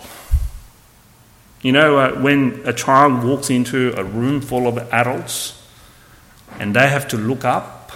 You 1.61 1.71
know, 1.71 1.97
uh, 1.97 2.21
when 2.21 2.61
a 2.65 2.73
child 2.73 3.23
walks 3.23 3.49
into 3.49 3.93
a 3.95 4.03
room 4.03 4.41
full 4.41 4.67
of 4.67 4.77
adults 4.91 5.57
and 6.59 6.75
they 6.75 6.89
have 6.89 7.07
to 7.09 7.17
look 7.17 7.45
up, 7.45 7.91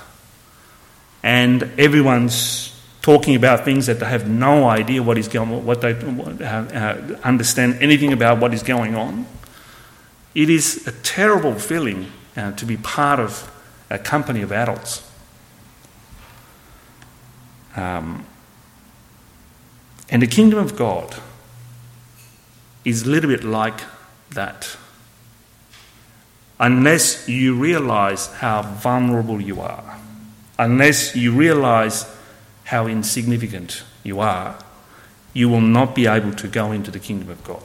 and 1.21 1.63
everyone's 1.77 2.71
talking 3.01 3.35
about 3.35 3.65
things 3.65 3.87
that 3.87 3.99
they 3.99 4.05
have 4.05 4.29
no 4.29 4.69
idea 4.69 5.01
what 5.01 5.17
is 5.17 5.27
going, 5.27 5.65
what 5.65 5.81
they 5.81 5.93
uh, 5.93 7.17
understand 7.23 7.77
anything 7.81 8.13
about 8.13 8.39
what 8.39 8.53
is 8.53 8.63
going 8.63 8.95
on. 8.95 9.25
It 10.33 10.49
is 10.49 10.87
a 10.87 10.91
terrible 10.91 11.55
feeling 11.55 12.11
uh, 12.37 12.51
to 12.53 12.65
be 12.65 12.77
part 12.77 13.19
of 13.19 13.51
a 13.89 13.97
company 13.97 14.43
of 14.43 14.51
adults. 14.51 15.01
Um, 17.75 18.25
and 20.09 20.21
the 20.21 20.27
kingdom 20.27 20.59
of 20.59 20.75
God 20.75 21.15
is 22.83 23.03
a 23.03 23.09
little 23.09 23.29
bit 23.29 23.43
like 23.43 23.81
that. 24.31 24.77
Unless 26.59 27.27
you 27.27 27.55
realize 27.55 28.27
how 28.27 28.61
vulnerable 28.61 29.41
you 29.41 29.59
are, 29.59 29.97
unless 30.57 31.15
you 31.15 31.31
realize 31.31 32.05
how 32.65 32.87
insignificant 32.87 33.83
you 34.03 34.19
are, 34.19 34.57
you 35.33 35.49
will 35.49 35.61
not 35.61 35.95
be 35.95 36.07
able 36.07 36.31
to 36.33 36.47
go 36.47 36.71
into 36.71 36.91
the 36.91 36.99
kingdom 36.99 37.29
of 37.29 37.43
God. 37.43 37.63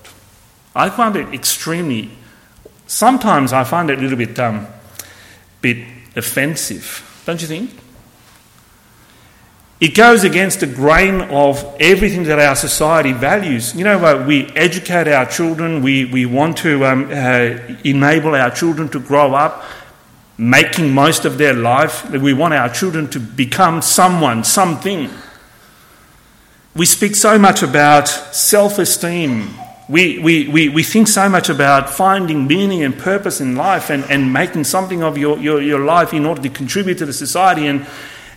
I 0.74 0.90
find 0.90 1.14
it 1.14 1.32
extremely, 1.32 2.10
sometimes 2.86 3.52
I 3.52 3.64
find 3.64 3.90
it 3.90 3.98
a 3.98 4.02
little 4.02 4.18
bit, 4.18 4.38
um, 4.40 4.66
bit 5.60 5.78
offensive, 6.16 7.22
don't 7.26 7.40
you 7.40 7.46
think? 7.46 7.70
It 9.80 9.94
goes 9.94 10.24
against 10.24 10.60
the 10.60 10.66
grain 10.66 11.22
of 11.22 11.64
everything 11.80 12.24
that 12.24 12.38
our 12.38 12.54
society 12.54 13.14
values. 13.14 13.74
You 13.74 13.84
know, 13.84 14.04
uh, 14.04 14.26
we 14.26 14.46
educate 14.48 15.08
our 15.08 15.24
children, 15.24 15.82
we, 15.82 16.04
we 16.04 16.26
want 16.26 16.58
to 16.58 16.84
um, 16.84 17.04
uh, 17.10 17.56
enable 17.82 18.34
our 18.34 18.50
children 18.50 18.90
to 18.90 19.00
grow 19.00 19.32
up 19.34 19.64
making 20.36 20.92
most 20.94 21.24
of 21.24 21.36
their 21.38 21.54
life. 21.54 22.08
We 22.10 22.32
want 22.32 22.54
our 22.54 22.68
children 22.68 23.08
to 23.10 23.20
become 23.20 23.82
someone, 23.82 24.44
something. 24.44 25.10
We 26.74 26.86
speak 26.86 27.14
so 27.14 27.38
much 27.38 27.62
about 27.62 28.08
self 28.08 28.78
esteem. 28.78 29.50
We, 29.88 30.18
we, 30.18 30.46
we, 30.48 30.68
we 30.68 30.82
think 30.82 31.08
so 31.08 31.28
much 31.28 31.48
about 31.48 31.90
finding 31.90 32.46
meaning 32.46 32.82
and 32.82 32.96
purpose 32.96 33.40
in 33.40 33.56
life 33.56 33.90
and, 33.90 34.04
and 34.04 34.32
making 34.32 34.64
something 34.64 35.02
of 35.02 35.18
your, 35.18 35.38
your, 35.38 35.60
your 35.60 35.80
life 35.80 36.14
in 36.14 36.24
order 36.24 36.40
to 36.42 36.48
contribute 36.48 36.98
to 36.98 37.06
the 37.06 37.12
society. 37.12 37.66
And, 37.66 37.86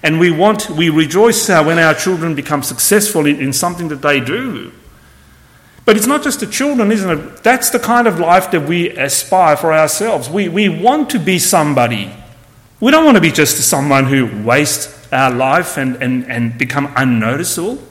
and 0.03 0.19
we 0.19 0.29
want, 0.31 0.69
we 0.69 0.89
rejoice 0.89 1.48
when 1.48 1.79
our 1.79 1.93
children 1.93 2.36
become 2.36 2.62
successful 2.62 3.25
in, 3.25 3.39
in 3.39 3.53
something 3.53 3.88
that 3.88 4.01
they 4.01 4.19
do. 4.19 4.74
But 5.86 5.95
it's 5.95 6.07
not 6.07 6.24
just 6.24 6.41
the 6.41 6.48
children, 6.48 6.91
isn't 6.91 7.10
it? 7.10 7.43
That's 7.43 7.69
the 7.69 7.79
kind 7.79 8.07
of 8.07 8.19
life 8.19 8.51
that 8.51 8.67
we 8.67 8.89
aspire 8.89 9.55
for 9.55 9.74
ourselves. 9.74 10.29
We, 10.29 10.50
we 10.50 10.67
want 10.67 11.10
to 11.12 11.19
be 11.19 11.39
somebody. 11.39 12.12
We 12.81 12.91
don't 12.91 13.05
want 13.05 13.15
to 13.15 13.22
be 13.22 13.31
just 13.31 13.57
someone 13.57 14.05
who 14.05 14.43
wastes 14.43 15.12
our 15.13 15.31
life 15.31 15.77
and, 15.77 15.95
and, 16.01 16.29
and 16.29 16.57
become 16.57 16.91
unnoticeable. 16.98 17.81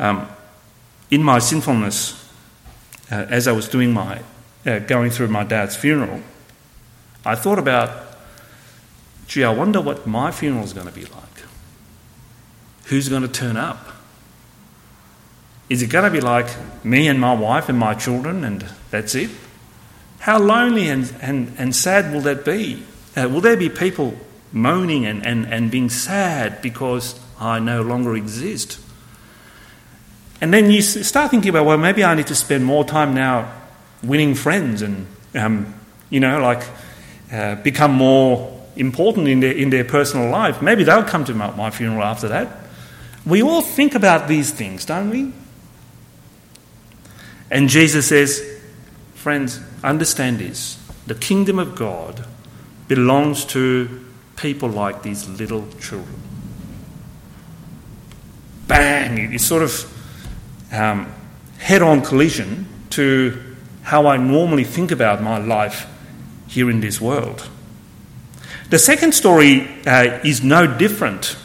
Um, 0.00 0.28
in 1.10 1.22
my 1.22 1.38
sinfulness, 1.38 2.28
uh, 3.10 3.26
as 3.28 3.46
I 3.46 3.52
was 3.52 3.68
doing 3.68 3.92
my, 3.92 4.22
uh, 4.66 4.80
going 4.80 5.10
through 5.10 5.28
my 5.28 5.44
dad's 5.44 5.76
funeral, 5.76 6.22
I 7.24 7.34
thought 7.34 7.58
about 7.58 8.09
gee, 9.30 9.44
I 9.44 9.50
wonder 9.50 9.80
what 9.80 10.08
my 10.08 10.32
funeral 10.32 10.64
is 10.64 10.72
going 10.72 10.88
to 10.88 10.92
be 10.92 11.04
like. 11.04 11.44
Who's 12.86 13.08
going 13.08 13.22
to 13.22 13.28
turn 13.28 13.56
up? 13.56 13.86
Is 15.68 15.82
it 15.82 15.86
going 15.86 16.04
to 16.04 16.10
be 16.10 16.20
like 16.20 16.48
me 16.84 17.06
and 17.06 17.20
my 17.20 17.32
wife 17.32 17.68
and 17.68 17.78
my 17.78 17.94
children 17.94 18.42
and 18.42 18.66
that's 18.90 19.14
it? 19.14 19.30
How 20.18 20.40
lonely 20.40 20.88
and, 20.88 21.14
and, 21.22 21.54
and 21.58 21.76
sad 21.76 22.12
will 22.12 22.22
that 22.22 22.44
be? 22.44 22.82
Uh, 23.16 23.28
will 23.28 23.40
there 23.40 23.56
be 23.56 23.68
people 23.68 24.16
moaning 24.52 25.06
and, 25.06 25.24
and, 25.24 25.46
and 25.46 25.70
being 25.70 25.90
sad 25.90 26.60
because 26.60 27.18
I 27.38 27.60
no 27.60 27.82
longer 27.82 28.16
exist? 28.16 28.80
And 30.40 30.52
then 30.52 30.72
you 30.72 30.82
start 30.82 31.30
thinking 31.30 31.50
about, 31.50 31.66
well, 31.66 31.78
maybe 31.78 32.02
I 32.02 32.16
need 32.16 32.26
to 32.26 32.34
spend 32.34 32.64
more 32.64 32.84
time 32.84 33.14
now 33.14 33.52
winning 34.02 34.34
friends 34.34 34.82
and, 34.82 35.06
um, 35.36 35.72
you 36.08 36.18
know, 36.18 36.40
like 36.40 36.64
uh, 37.30 37.54
become 37.54 37.92
more 37.92 38.59
important 38.80 39.28
in 39.28 39.40
their, 39.40 39.52
in 39.52 39.70
their 39.70 39.84
personal 39.84 40.30
life. 40.30 40.60
Maybe 40.60 40.82
they'll 40.82 41.04
come 41.04 41.24
to 41.26 41.34
my, 41.34 41.50
my 41.54 41.70
funeral 41.70 42.02
after 42.02 42.28
that. 42.28 42.48
We 43.24 43.42
all 43.42 43.60
think 43.60 43.94
about 43.94 44.26
these 44.26 44.50
things, 44.50 44.84
don't 44.84 45.10
we? 45.10 45.32
And 47.50 47.68
Jesus 47.68 48.08
says, 48.08 48.42
Friends, 49.14 49.60
understand 49.84 50.38
this. 50.38 50.78
The 51.06 51.14
kingdom 51.14 51.58
of 51.58 51.74
God 51.76 52.24
belongs 52.88 53.44
to 53.46 54.06
people 54.36 54.70
like 54.70 55.02
these 55.02 55.28
little 55.28 55.68
children. 55.78 56.18
Bang! 58.66 59.34
It's 59.34 59.44
sort 59.44 59.62
of 59.62 60.72
um, 60.72 61.12
head 61.58 61.82
on 61.82 62.00
collision 62.00 62.66
to 62.90 63.56
how 63.82 64.06
I 64.06 64.16
normally 64.16 64.64
think 64.64 64.90
about 64.90 65.22
my 65.22 65.36
life 65.36 65.86
here 66.46 66.70
in 66.70 66.80
this 66.80 67.00
world. 67.00 67.48
The 68.70 68.78
second 68.78 69.14
story 69.14 69.68
uh, 69.84 70.20
is 70.22 70.44
no 70.44 70.64
different. 70.78 71.36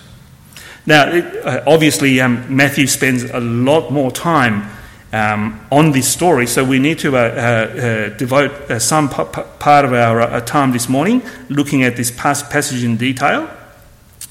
Now, 0.86 1.10
it, 1.10 1.26
uh, 1.44 1.64
obviously, 1.66 2.22
um, 2.22 2.56
Matthew 2.56 2.86
spends 2.86 3.24
a 3.24 3.40
lot 3.40 3.92
more 3.92 4.12
time 4.12 4.70
um, 5.12 5.60
on 5.72 5.92
this 5.92 6.08
story, 6.08 6.46
so 6.46 6.64
we 6.64 6.78
need 6.78 7.00
to 7.00 7.18
uh, 7.18 7.20
uh, 7.20 7.24
uh 7.24 8.18
devote 8.18 8.52
uh, 8.70 8.78
some 8.78 9.10
p- 9.10 9.24
p- 9.34 9.42
part 9.58 9.86
of 9.86 9.94
our 9.94 10.40
time 10.42 10.72
this 10.72 10.88
morning 10.88 11.24
looking 11.50 11.84
at 11.84 11.96
this 11.96 12.12
pas- 12.12 12.44
passage 12.44 12.84
in 12.84 12.96
detail. 12.96 13.50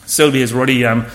Sylvia 0.07 0.43
has 0.43 0.53
already 0.53 0.85
um, 0.85 1.07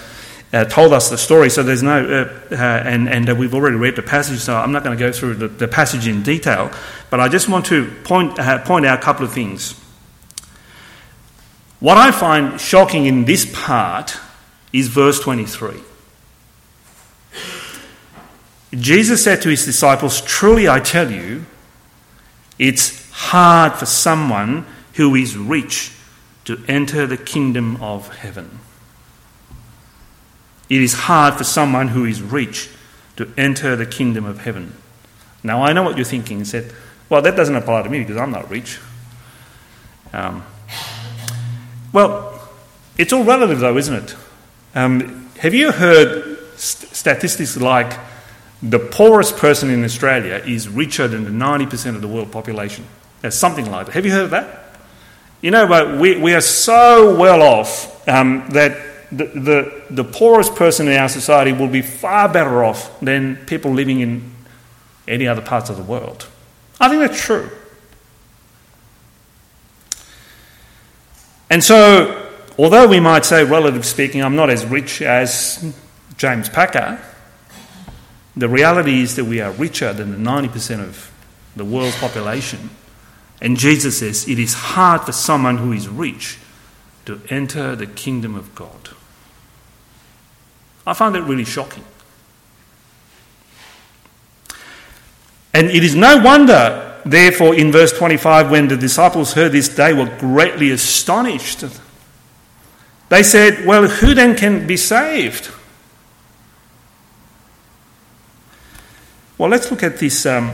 told 0.70 0.92
us 0.92 1.10
the 1.10 1.18
story, 1.18 1.50
so 1.50 1.64
there's 1.64 1.84
no, 1.84 2.28
and, 2.52 3.08
and 3.08 3.40
we've 3.40 3.54
already 3.54 3.78
read 3.78 3.96
the 3.96 4.02
passage, 4.02 4.40
so 4.40 4.54
I'm 4.54 4.74
not 4.74 4.84
going 4.84 4.98
to 4.98 5.00
go 5.00 5.14
through 5.14 5.36
the, 5.36 5.48
the, 5.48 5.68
passage 5.68 6.08
in 6.08 6.24
detail, 6.24 6.72
but 7.10 7.22
I 7.22 7.30
just 7.30 7.48
want 7.48 7.68
to 7.68 7.86
point, 8.04 8.36
point 8.66 8.86
out 8.86 9.00
a 9.00 9.02
couple 9.02 9.24
of 9.24 9.32
things. 9.32 9.76
What 11.80 11.98
I 11.98 12.12
find 12.12 12.60
shocking 12.60 13.06
in 13.06 13.26
this 13.26 13.50
part 13.52 14.18
is 14.74 14.88
verse 14.90 15.20
23. 15.20 15.82
Jesus 18.74 19.24
said 19.24 19.42
to 19.42 19.50
his 19.50 19.66
disciples, 19.66 20.22
Truly 20.22 20.68
I 20.68 20.80
tell 20.80 21.10
you, 21.10 21.46
it's 22.60 23.10
hard 23.12 23.74
for 23.74 23.86
someone 23.86 24.66
who 24.94 25.16
is 25.16 25.38
rich 25.38 25.94
to 26.46 26.62
enter 26.68 27.08
the 27.08 27.18
kingdom 27.18 27.82
of 27.82 28.16
heaven. 28.18 28.60
It 30.70 30.82
is 30.82 30.94
hard 30.94 31.36
for 31.36 31.44
someone 31.44 31.90
who 31.90 32.06
is 32.06 32.22
rich 32.22 32.70
to 33.16 33.32
enter 33.38 33.76
the 33.76 33.86
kingdom 33.86 34.26
of 34.26 34.42
heaven. 34.42 34.76
Now, 35.42 35.64
I 35.64 35.74
know 35.74 35.84
what 35.84 35.96
you're 35.96 36.06
thinking. 36.06 36.40
You 36.40 36.46
said, 36.46 36.74
well, 37.08 37.22
that 37.22 37.36
doesn't 37.36 37.56
apply 37.56 37.82
to 37.84 37.90
me 37.90 38.00
because 38.00 38.18
I'm 38.18 38.32
not 38.32 38.50
rich. 38.50 38.80
Um, 40.14 40.44
well, 41.94 42.50
it's 42.98 43.14
all 43.14 43.24
relative, 43.24 43.60
though, 43.60 43.78
isn't 43.78 43.96
it? 43.96 44.16
Um, 44.76 45.30
have 45.40 45.54
you 45.54 45.72
heard 45.72 46.38
st- 46.58 46.94
statistics 46.94 47.58
like 47.58 47.98
the 48.62 48.80
poorest 48.80 49.38
person 49.38 49.70
in 49.70 49.84
Australia 49.84 50.42
is 50.46 50.68
richer 50.68 51.08
than 51.08 51.24
the 51.24 51.32
90% 51.32 51.96
of 51.96 52.02
the 52.02 52.08
world 52.08 52.32
population? 52.32 52.86
Uh, 53.24 53.30
something 53.30 53.70
like 53.70 53.88
that. 53.88 53.94
Have 53.94 54.06
you 54.06 54.12
heard 54.12 54.26
of 54.26 54.32
that? 54.32 54.76
You 55.42 55.52
know, 55.52 55.68
but 55.68 55.98
we, 55.98 56.18
we 56.18 56.34
are 56.34 56.42
so 56.42 57.16
well 57.16 57.42
off 57.42 58.08
um, 58.08 58.46
that 58.50 58.78
the, 59.12 59.26
the, 59.26 59.84
the 59.90 60.04
poorest 60.04 60.56
person 60.56 60.88
in 60.88 60.98
our 60.98 61.10
society 61.10 61.54
will 61.54 61.68
be 61.68 61.82
far 61.82 62.30
better 62.30 62.64
off 62.64 63.00
than 63.00 63.38
people 63.48 63.72
living 63.72 64.02
in 64.02 64.32
any 65.08 65.28
other 65.28 65.42
parts 65.42 65.70
of 65.70 65.78
the 65.78 65.84
world. 65.84 66.28
I 66.80 66.90
think 66.90 67.02
that's 67.02 67.22
true. 67.22 67.50
And 71.50 71.64
so, 71.64 72.30
although 72.58 72.88
we 72.88 73.00
might 73.00 73.26
say, 73.26 73.44
relatively 73.44 73.84
speaking, 73.84 74.24
I'm 74.24 74.36
not 74.36 74.50
as 74.50 74.66
rich 74.66 75.02
as 75.02 75.74
James 76.18 76.50
Packer, 76.50 77.02
the 78.36 78.48
reality 78.48 79.02
is 79.02 79.16
that 79.16 79.26
we 79.26 79.42
are 79.42 79.52
richer 79.52 79.92
than 79.94 80.12
the 80.12 80.30
90% 80.30 80.82
of 80.82 81.12
the 81.56 81.66
world's 81.66 81.98
population. 81.98 82.70
And 83.42 83.58
Jesus 83.58 84.00
says 84.00 84.28
it 84.28 84.38
is 84.38 84.54
hard 84.54 85.02
for 85.02 85.12
someone 85.12 85.58
who 85.58 85.72
is 85.72 85.88
rich 85.88 86.38
to 87.06 87.22
enter 87.30 87.76
the 87.76 87.88
kingdom 87.88 88.36
of 88.36 88.54
God. 88.54 88.90
I 90.86 90.94
find 90.94 91.16
that 91.16 91.24
really 91.24 91.46
shocking. 91.46 91.84
And 95.54 95.70
it 95.70 95.84
is 95.84 95.96
no 95.96 96.22
wonder, 96.22 96.89
therefore, 97.06 97.56
in 97.56 97.72
verse 97.72 97.92
25, 97.92 98.52
when 98.52 98.68
the 98.68 98.78
disciples 98.78 99.34
heard 99.34 99.52
this, 99.52 99.70
they 99.70 99.94
were 99.94 100.10
greatly 100.18 100.72
astonished. 100.72 101.64
They 103.10 103.24
said, 103.24 103.66
Well, 103.66 103.88
who 103.88 104.14
then 104.14 104.36
can 104.36 104.68
be 104.68 104.78
saved? 104.78 105.52
Well, 109.38 109.50
let's 109.50 109.72
look 109.72 109.84
at 109.84 109.98
this, 109.98 110.26
um, 110.26 110.52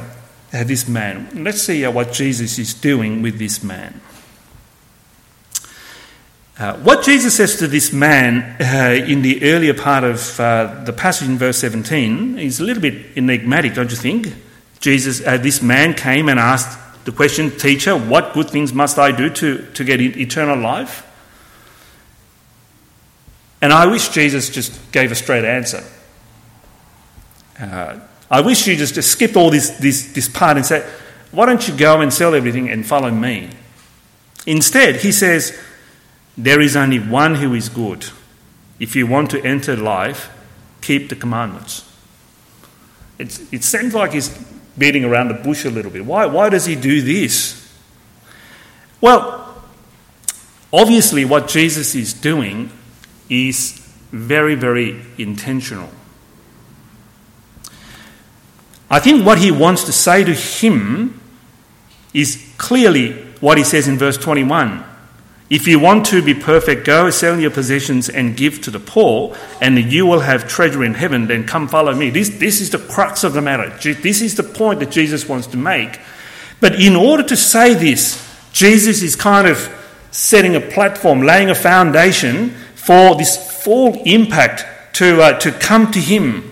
at 0.53 0.67
this 0.67 0.87
man. 0.87 1.43
Let's 1.43 1.61
see 1.63 1.83
uh, 1.83 1.91
what 1.91 2.13
Jesus 2.13 2.59
is 2.59 2.73
doing 2.73 3.21
with 3.21 3.39
this 3.39 3.63
man. 3.63 3.99
Uh, 6.57 6.77
what 6.77 7.03
Jesus 7.03 7.35
says 7.35 7.57
to 7.57 7.67
this 7.67 7.91
man 7.91 8.55
uh, 8.61 9.03
in 9.05 9.21
the 9.21 9.43
earlier 9.43 9.73
part 9.73 10.05
of 10.05 10.39
uh, 10.39 10.83
the 10.85 10.93
passage 10.93 11.27
in 11.27 11.37
verse 11.37 11.57
17 11.57 12.39
is 12.39 12.61
a 12.61 12.63
little 12.63 12.81
bit 12.81 13.17
enigmatic, 13.17 13.73
don't 13.73 13.89
you 13.89 13.97
think? 13.97 14.33
Jesus, 14.85 15.25
uh, 15.25 15.37
this 15.37 15.63
man 15.63 15.95
came 15.95 16.29
and 16.29 16.39
asked 16.39 16.77
the 17.05 17.11
question, 17.11 17.49
Teacher, 17.49 17.97
what 17.97 18.35
good 18.35 18.51
things 18.51 18.71
must 18.71 18.99
I 18.99 19.11
do 19.11 19.31
to, 19.31 19.65
to 19.71 19.83
get 19.83 19.99
eternal 19.99 20.59
life? 20.59 21.11
And 23.63 23.73
I 23.73 23.87
wish 23.87 24.09
Jesus 24.09 24.47
just 24.47 24.91
gave 24.91 25.11
a 25.11 25.15
straight 25.15 25.43
answer. 25.43 25.83
Uh, 27.59 27.99
I 28.29 28.41
wish 28.41 28.65
Jesus 28.65 28.91
just 28.91 29.09
skipped 29.09 29.35
all 29.35 29.49
this, 29.49 29.71
this, 29.71 30.13
this 30.13 30.29
part 30.29 30.55
and 30.55 30.63
said, 30.63 30.83
Why 31.31 31.47
don't 31.47 31.67
you 31.67 31.75
go 31.75 32.01
and 32.01 32.13
sell 32.13 32.35
everything 32.35 32.69
and 32.69 32.85
follow 32.85 33.09
me? 33.09 33.49
Instead, 34.45 34.97
he 34.97 35.11
says, 35.11 35.59
there 36.37 36.61
is 36.61 36.75
only 36.75 36.99
one 36.99 37.33
who 37.33 37.55
is 37.55 37.69
good. 37.69 38.05
If 38.79 38.95
you 38.95 39.07
want 39.07 39.31
to 39.31 39.43
enter 39.43 39.75
life, 39.75 40.29
keep 40.81 41.09
the 41.09 41.15
commandments. 41.15 41.91
It's, 43.17 43.51
it 43.51 43.63
seems 43.63 43.95
like 43.95 44.13
he's 44.13 44.29
beating 44.77 45.05
around 45.05 45.29
the 45.29 45.33
bush 45.35 45.65
a 45.65 45.69
little 45.69 45.91
bit. 45.91 46.05
Why, 46.05 46.25
why 46.25 46.49
does 46.49 46.65
he 46.65 46.75
do 46.75 47.01
this? 47.01 47.61
Well, 49.01 49.63
obviously, 50.71 51.25
what 51.25 51.47
Jesus 51.47 51.95
is 51.95 52.13
doing 52.13 52.71
is 53.29 53.79
very, 54.11 54.55
very 54.55 55.01
intentional. 55.17 55.89
I 58.89 58.99
think 58.99 59.25
what 59.25 59.39
he 59.39 59.51
wants 59.51 59.83
to 59.85 59.91
say 59.91 60.23
to 60.23 60.33
him 60.33 61.19
is 62.13 62.53
clearly 62.57 63.13
what 63.39 63.57
he 63.57 63.63
says 63.63 63.87
in 63.87 63.97
verse 63.97 64.17
21 64.17 64.83
if 65.49 65.67
you 65.67 65.79
want 65.79 66.07
to 66.07 66.23
be 66.23 66.33
perfect, 66.33 66.85
go 66.85 67.11
sell 67.11 67.39
your 67.39 67.51
possessions 67.51 68.09
and 68.09 68.35
give 68.35 68.61
to 68.61 68.71
the 68.71 68.79
poor, 68.79 69.35
and 69.61 69.77
you 69.91 70.07
will 70.07 70.21
have 70.21 70.47
treasure 70.47 70.83
in 70.83 70.95
heaven. 70.95 71.27
Then 71.27 71.45
come 71.45 71.67
follow 71.67 71.93
me. 71.93 72.09
This, 72.09 72.29
this 72.29 72.61
is 72.61 72.71
the 72.71 72.79
crux 72.79 73.23
of 73.23 73.33
the 73.33 73.41
matter. 73.41 73.69
This 73.79 74.21
is 74.21 74.35
the 74.35 74.43
point 74.43 74.79
that 74.79 74.89
Jesus 74.89 75.29
wants 75.29 75.47
to 75.47 75.57
make. 75.57 75.99
But 76.59 76.81
in 76.81 76.95
order 76.95 77.21
to 77.23 77.37
say 77.37 77.75
this, 77.75 78.21
Jesus 78.53 79.03
is 79.03 79.15
kind 79.15 79.47
of 79.47 79.69
setting 80.09 80.55
a 80.55 80.61
platform, 80.61 81.21
laying 81.21 81.51
a 81.51 81.55
foundation 81.55 82.49
for 82.73 83.15
this 83.15 83.63
full 83.63 84.01
impact 84.03 84.65
to, 84.95 85.21
uh, 85.21 85.39
to 85.39 85.51
come 85.51 85.91
to 85.91 85.99
him. 85.99 86.51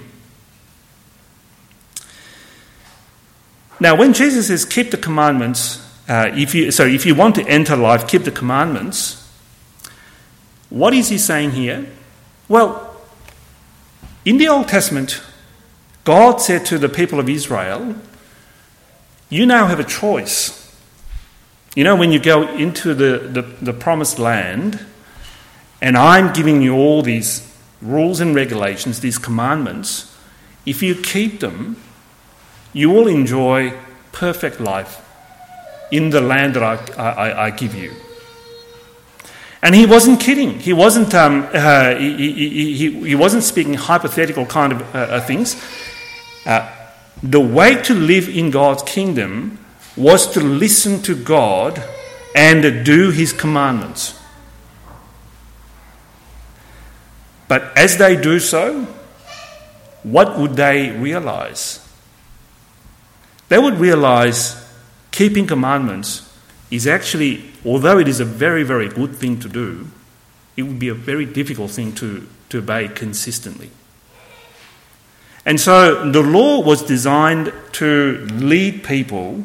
Now, 3.79 3.95
when 3.95 4.13
Jesus 4.13 4.47
says, 4.47 4.65
keep 4.65 4.91
the 4.91 4.97
commandments, 4.97 5.79
uh, 6.07 6.31
if 6.33 6.53
you, 6.53 6.71
so 6.71 6.85
if 6.85 7.05
you 7.05 7.15
want 7.15 7.35
to 7.35 7.47
enter 7.47 7.75
life, 7.75 8.07
keep 8.07 8.23
the 8.23 8.31
commandments. 8.31 9.19
What 10.69 10.93
is 10.93 11.09
he 11.09 11.17
saying 11.17 11.51
here? 11.51 11.85
Well, 12.47 12.95
in 14.25 14.37
the 14.37 14.47
Old 14.47 14.67
Testament, 14.67 15.21
God 16.03 16.37
said 16.41 16.65
to 16.65 16.77
the 16.77 16.89
people 16.89 17.19
of 17.19 17.29
Israel, 17.29 17.95
You 19.29 19.45
now 19.45 19.67
have 19.67 19.79
a 19.79 19.83
choice. 19.83 20.59
You 21.75 21.83
know, 21.83 21.95
when 21.95 22.11
you 22.11 22.19
go 22.19 22.47
into 22.49 22.93
the, 22.93 23.19
the, 23.19 23.41
the 23.41 23.73
promised 23.73 24.19
land, 24.19 24.85
and 25.81 25.97
I'm 25.97 26.33
giving 26.33 26.61
you 26.61 26.75
all 26.75 27.01
these 27.01 27.49
rules 27.81 28.19
and 28.19 28.35
regulations, 28.35 28.99
these 28.99 29.17
commandments, 29.17 30.15
if 30.65 30.83
you 30.83 30.95
keep 30.95 31.39
them, 31.39 31.77
you 32.73 32.89
will 32.89 33.07
enjoy 33.07 33.73
perfect 34.11 34.59
life 34.59 35.02
in 35.93 36.09
the 36.09 36.21
land 36.21 36.55
that 36.55 36.63
I, 36.63 36.75
I, 36.97 37.45
I 37.45 37.49
give 37.51 37.75
you. 37.75 37.91
And 39.61 39.73
he 39.73 39.85
wasn't 39.85 40.19
kidding. 40.19 40.59
He 40.59 40.73
wasn't, 40.73 41.13
um, 41.13 41.47
uh, 41.53 41.95
he, 41.95 42.31
he, 42.31 42.75
he, 42.75 43.07
he, 43.07 43.15
wasn't 43.15 43.43
speaking 43.43 43.75
hypothetical 43.75 44.45
kind 44.45 44.73
of 44.73 44.81
uh, 44.93 44.97
uh, 44.97 45.21
things. 45.21 45.55
Uh, 46.45 46.69
the 47.21 47.39
way 47.39 47.81
to 47.83 47.93
live 47.93 48.27
in 48.27 48.51
God's 48.51 48.83
kingdom 48.83 49.57
was 49.95 50.33
to 50.33 50.41
listen 50.41 51.01
to 51.03 51.15
God 51.15 51.81
and 52.35 52.83
do 52.83 53.11
his 53.11 53.31
commandments. 53.31 54.19
But 57.47 57.77
as 57.77 57.97
they 57.97 58.19
do 58.19 58.39
so, 58.39 58.85
what 60.01 60.37
would 60.37 60.55
they 60.55 60.89
realize? 60.91 61.79
They 63.47 63.59
would 63.59 63.75
realize 63.75 64.62
keeping 65.13 65.47
commandments 65.47 66.29
is 66.71 66.87
actually, 66.87 67.45
although 67.63 67.99
it 67.99 68.07
is 68.07 68.19
a 68.19 68.25
very, 68.25 68.63
very 68.63 68.89
good 68.89 69.15
thing 69.15 69.39
to 69.39 69.47
do, 69.47 69.87
it 70.57 70.63
would 70.63 70.79
be 70.79 70.89
a 70.89 70.93
very 70.93 71.25
difficult 71.25 71.71
thing 71.71 71.93
to, 71.93 72.27
to 72.49 72.57
obey 72.57 72.87
consistently. 72.89 73.69
And 75.45 75.59
so 75.59 76.11
the 76.11 76.21
law 76.21 76.61
was 76.61 76.81
designed 76.81 77.53
to 77.73 78.27
lead 78.31 78.83
people 78.83 79.43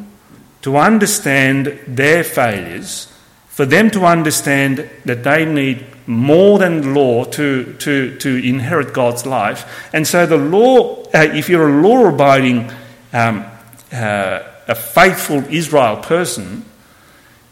to 0.62 0.76
understand 0.76 1.78
their 1.86 2.24
failures, 2.24 3.12
for 3.48 3.66
them 3.66 3.90
to 3.90 4.06
understand 4.06 4.88
that 5.04 5.22
they 5.22 5.44
need 5.44 5.84
more 6.06 6.58
than 6.58 6.94
law 6.94 7.24
to, 7.24 7.74
to, 7.74 8.16
to 8.16 8.36
inherit 8.36 8.94
God's 8.94 9.26
life. 9.26 9.90
And 9.92 10.06
so 10.06 10.24
the 10.24 10.38
law, 10.38 11.02
uh, 11.12 11.28
if 11.34 11.50
you're 11.50 11.68
a 11.68 11.82
law 11.82 12.08
abiding 12.08 12.70
um, 13.12 13.44
uh, 13.92 14.40
a 14.68 14.74
faithful 14.74 15.42
Israel 15.48 15.96
person, 15.96 16.64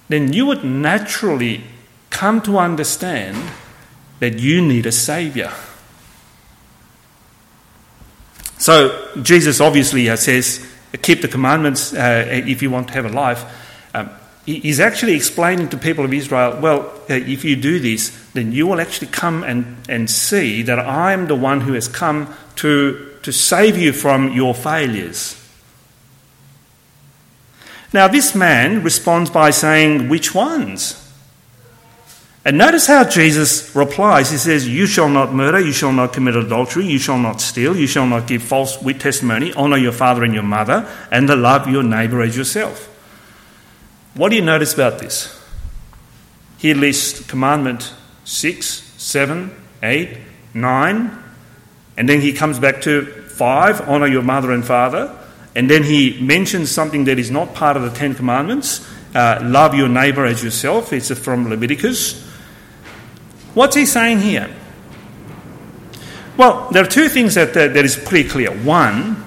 then 0.08 0.32
you 0.32 0.46
would 0.46 0.62
naturally 0.64 1.64
come 2.10 2.40
to 2.42 2.58
understand 2.58 3.36
that 4.20 4.38
you 4.38 4.62
need 4.62 4.86
a 4.86 4.92
Saviour. 4.92 5.50
So, 8.58 9.12
Jesus 9.22 9.60
obviously 9.60 10.08
uh, 10.08 10.16
says, 10.16 10.66
keep 11.02 11.20
the 11.20 11.28
commandments 11.28 11.92
uh, 11.92 12.24
if 12.28 12.62
you 12.62 12.70
want 12.70 12.88
to 12.88 12.94
have 12.94 13.04
a 13.04 13.10
life. 13.10 13.44
Um, 13.94 14.10
he's 14.46 14.80
actually 14.80 15.14
explaining 15.14 15.68
to 15.70 15.76
people 15.76 16.04
of 16.04 16.12
Israel, 16.12 16.58
well, 16.60 16.80
uh, 17.10 17.14
if 17.14 17.44
you 17.44 17.56
do 17.56 17.78
this, 17.78 18.30
then 18.32 18.52
you 18.52 18.66
will 18.66 18.80
actually 18.80 19.08
come 19.08 19.42
and, 19.42 19.76
and 19.88 20.08
see 20.08 20.62
that 20.62 20.78
I 20.78 21.12
am 21.12 21.26
the 21.26 21.34
one 21.34 21.60
who 21.60 21.74
has 21.74 21.88
come 21.88 22.34
to, 22.56 23.18
to 23.22 23.32
save 23.32 23.76
you 23.76 23.92
from 23.92 24.32
your 24.32 24.54
failures. 24.54 25.45
Now, 27.96 28.08
this 28.08 28.34
man 28.34 28.82
responds 28.82 29.30
by 29.30 29.48
saying, 29.48 30.10
Which 30.10 30.34
ones? 30.34 31.02
And 32.44 32.58
notice 32.58 32.86
how 32.86 33.04
Jesus 33.04 33.74
replies. 33.74 34.30
He 34.30 34.36
says, 34.36 34.68
You 34.68 34.86
shall 34.86 35.08
not 35.08 35.32
murder, 35.32 35.58
you 35.58 35.72
shall 35.72 35.94
not 35.94 36.12
commit 36.12 36.36
adultery, 36.36 36.84
you 36.84 36.98
shall 36.98 37.16
not 37.16 37.40
steal, 37.40 37.74
you 37.74 37.86
shall 37.86 38.06
not 38.06 38.26
give 38.26 38.42
false 38.42 38.76
testimony, 38.98 39.54
honour 39.54 39.78
your 39.78 39.92
father 39.92 40.24
and 40.24 40.34
your 40.34 40.42
mother, 40.42 40.86
and 41.10 41.26
love 41.26 41.70
your 41.70 41.82
neighbour 41.82 42.20
as 42.20 42.36
yourself. 42.36 42.84
What 44.12 44.28
do 44.28 44.36
you 44.36 44.42
notice 44.42 44.74
about 44.74 44.98
this? 44.98 45.34
He 46.58 46.74
lists 46.74 47.26
commandment 47.26 47.94
6, 48.24 48.66
7, 48.98 49.56
8, 49.82 50.18
9, 50.52 51.22
and 51.96 52.06
then 52.06 52.20
he 52.20 52.34
comes 52.34 52.58
back 52.58 52.82
to 52.82 53.06
5, 53.06 53.88
honour 53.88 54.06
your 54.06 54.22
mother 54.22 54.52
and 54.52 54.66
father. 54.66 55.18
And 55.56 55.68
then 55.70 55.82
he 55.82 56.20
mentions 56.20 56.70
something 56.70 57.04
that 57.04 57.18
is 57.18 57.30
not 57.30 57.54
part 57.54 57.76
of 57.76 57.82
the 57.82 57.90
Ten 57.90 58.14
Commandments 58.14 58.86
uh, 59.16 59.40
love 59.42 59.74
your 59.74 59.88
neighbour 59.88 60.26
as 60.26 60.44
yourself. 60.44 60.92
It's 60.92 61.10
from 61.18 61.48
Leviticus. 61.48 62.22
What's 63.54 63.74
he 63.74 63.86
saying 63.86 64.20
here? 64.20 64.54
Well, 66.36 66.68
there 66.70 66.84
are 66.84 66.88
two 66.88 67.08
things 67.08 67.34
that, 67.36 67.54
that, 67.54 67.72
that 67.72 67.84
is 67.86 67.96
pretty 67.96 68.28
clear. 68.28 68.50
One, 68.50 69.24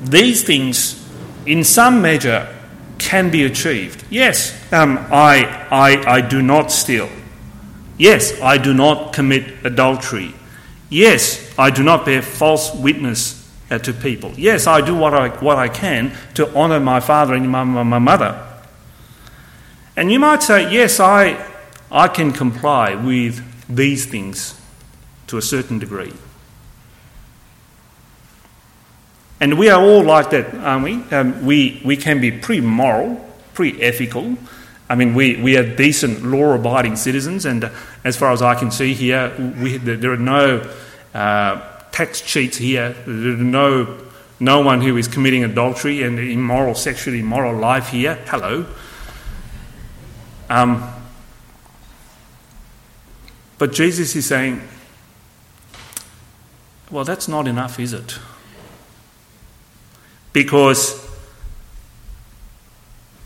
these 0.00 0.42
things, 0.42 1.06
in 1.44 1.62
some 1.62 2.00
measure, 2.00 2.48
can 2.96 3.30
be 3.30 3.44
achieved. 3.44 4.02
Yes, 4.08 4.56
um, 4.72 4.96
I, 5.10 5.44
I, 5.70 6.14
I 6.14 6.20
do 6.22 6.40
not 6.40 6.72
steal. 6.72 7.10
Yes, 7.98 8.40
I 8.40 8.56
do 8.56 8.72
not 8.72 9.12
commit 9.12 9.66
adultery. 9.66 10.32
Yes, 10.88 11.52
I 11.58 11.68
do 11.68 11.82
not 11.82 12.06
bear 12.06 12.22
false 12.22 12.74
witness 12.74 13.39
uh, 13.70 13.78
to 13.78 13.92
people. 13.92 14.32
Yes, 14.36 14.66
I 14.66 14.80
do 14.80 14.94
what 14.94 15.14
I, 15.14 15.28
what 15.28 15.56
I 15.56 15.68
can 15.68 16.12
to 16.34 16.52
honour 16.54 16.80
my 16.80 17.00
father 17.00 17.34
and 17.34 17.48
my, 17.48 17.64
my, 17.64 17.82
my 17.82 17.98
mother. 17.98 18.46
And 19.96 20.10
you 20.10 20.18
might 20.18 20.42
say, 20.42 20.72
yes, 20.72 21.00
I, 21.00 21.44
I 21.90 22.08
can 22.08 22.32
comply 22.32 22.94
with 22.94 23.44
these 23.68 24.06
things 24.06 24.60
to 25.28 25.36
a 25.36 25.42
certain 25.42 25.78
degree. 25.78 26.12
And 29.40 29.58
we 29.58 29.70
are 29.70 29.80
all 29.80 30.02
like 30.02 30.30
that, 30.30 30.54
aren't 30.54 30.84
we? 30.84 31.16
Um, 31.16 31.46
we, 31.46 31.80
we 31.84 31.96
can 31.96 32.20
be 32.20 32.30
pretty 32.30 32.60
moral, 32.60 33.16
pretty 33.54 33.82
ethical. 33.82 34.36
I 34.88 34.96
mean, 34.96 35.14
we, 35.14 35.36
we 35.36 35.56
are 35.56 35.76
decent, 35.76 36.24
law 36.24 36.54
abiding 36.54 36.96
citizens, 36.96 37.46
and 37.46 37.64
uh, 37.64 37.70
as 38.04 38.16
far 38.16 38.32
as 38.32 38.42
I 38.42 38.54
can 38.54 38.70
see 38.70 38.92
here, 38.92 39.32
we, 39.58 39.76
there 39.78 40.12
are 40.12 40.16
no 40.16 40.68
uh, 41.14 41.79
tax 42.00 42.22
cheats 42.22 42.56
here. 42.56 42.96
No, 43.06 43.98
no 44.40 44.60
one 44.62 44.80
who 44.80 44.96
is 44.96 45.06
committing 45.06 45.44
adultery 45.44 46.02
and 46.02 46.18
immoral, 46.18 46.74
sexually 46.74 47.20
immoral 47.20 47.54
life 47.54 47.88
here. 47.88 48.18
Hello. 48.26 48.64
Um, 50.48 50.90
but 53.58 53.74
Jesus 53.74 54.16
is 54.16 54.24
saying, 54.24 54.62
well, 56.90 57.04
that's 57.04 57.28
not 57.28 57.46
enough, 57.46 57.78
is 57.78 57.92
it? 57.92 58.18
Because 60.32 61.06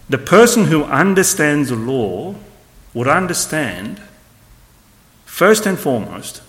the 0.09 0.19
person 0.19 0.65
who 0.65 0.83
understands 0.83 1.69
the 1.69 1.77
law 1.77 2.35
would 2.93 3.07
understand, 3.07 4.03
first 5.27 5.65
and 5.65 5.79
foremost, 5.79 6.43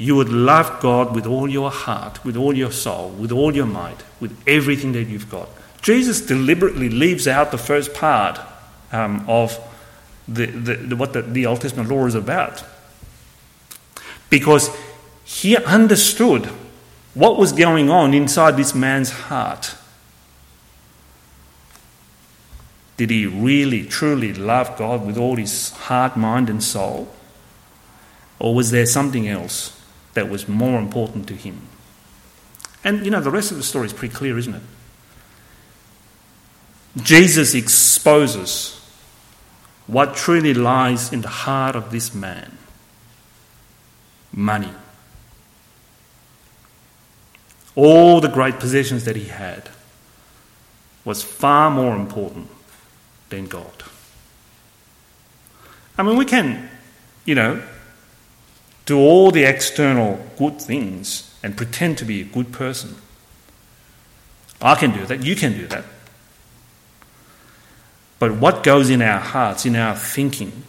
you 0.00 0.16
would 0.16 0.30
love 0.30 0.80
God 0.80 1.14
with 1.14 1.26
all 1.26 1.46
your 1.46 1.70
heart, 1.70 2.24
with 2.24 2.34
all 2.34 2.56
your 2.56 2.72
soul, 2.72 3.10
with 3.10 3.30
all 3.30 3.54
your 3.54 3.66
might, 3.66 4.02
with 4.18 4.34
everything 4.46 4.92
that 4.92 5.08
you've 5.08 5.28
got. 5.28 5.46
Jesus 5.82 6.22
deliberately 6.22 6.88
leaves 6.88 7.28
out 7.28 7.50
the 7.50 7.58
first 7.58 7.92
part 7.92 8.40
um, 8.92 9.22
of 9.28 9.58
the, 10.26 10.46
the, 10.46 10.74
the, 10.76 10.96
what 10.96 11.12
the, 11.12 11.20
the 11.20 11.44
Old 11.44 11.60
Testament 11.60 11.90
law 11.90 12.06
is 12.06 12.14
about. 12.14 12.64
Because 14.30 14.74
he 15.22 15.58
understood 15.58 16.46
what 17.12 17.36
was 17.36 17.52
going 17.52 17.90
on 17.90 18.14
inside 18.14 18.56
this 18.56 18.74
man's 18.74 19.10
heart. 19.10 19.74
Did 22.96 23.10
he 23.10 23.26
really, 23.26 23.84
truly 23.84 24.32
love 24.32 24.78
God 24.78 25.04
with 25.04 25.18
all 25.18 25.36
his 25.36 25.72
heart, 25.72 26.16
mind, 26.16 26.48
and 26.48 26.64
soul? 26.64 27.12
Or 28.38 28.54
was 28.54 28.70
there 28.70 28.86
something 28.86 29.28
else 29.28 29.76
that 30.14 30.28
was 30.28 30.48
more 30.48 30.78
important 30.78 31.26
to 31.28 31.34
him? 31.34 31.62
And 32.82 33.04
you 33.04 33.10
know, 33.10 33.20
the 33.20 33.30
rest 33.30 33.50
of 33.50 33.56
the 33.56 33.62
story 33.62 33.86
is 33.86 33.92
pretty 33.92 34.14
clear, 34.14 34.38
isn't 34.38 34.54
it? 34.54 34.62
Jesus 36.96 37.54
exposes 37.54 38.76
what 39.86 40.14
truly 40.14 40.54
lies 40.54 41.12
in 41.12 41.20
the 41.20 41.28
heart 41.28 41.76
of 41.76 41.90
this 41.90 42.14
man 42.14 42.56
money. 44.32 44.72
All 47.74 48.20
the 48.20 48.28
great 48.28 48.58
possessions 48.58 49.04
that 49.04 49.16
he 49.16 49.24
had 49.24 49.68
was 51.04 51.22
far 51.22 51.70
more 51.70 51.96
important 51.96 52.48
than 53.30 53.46
God. 53.46 53.84
I 55.96 56.02
mean, 56.02 56.16
we 56.16 56.24
can, 56.24 56.68
you 57.24 57.34
know, 57.34 57.62
do 58.86 58.98
all 58.98 59.30
the 59.30 59.44
external 59.44 60.24
good 60.36 60.60
things 60.60 61.34
and 61.42 61.56
pretend 61.56 61.98
to 61.98 62.04
be 62.04 62.20
a 62.20 62.24
good 62.24 62.52
person. 62.52 62.96
I 64.60 64.74
can 64.74 64.92
do 64.92 65.06
that. 65.06 65.24
You 65.24 65.36
can 65.36 65.52
do 65.52 65.66
that. 65.68 65.84
But 68.18 68.36
what 68.36 68.62
goes 68.62 68.90
in 68.90 69.00
our 69.00 69.18
hearts, 69.18 69.64
in 69.64 69.76
our 69.76 69.96
thinking, 69.96 70.64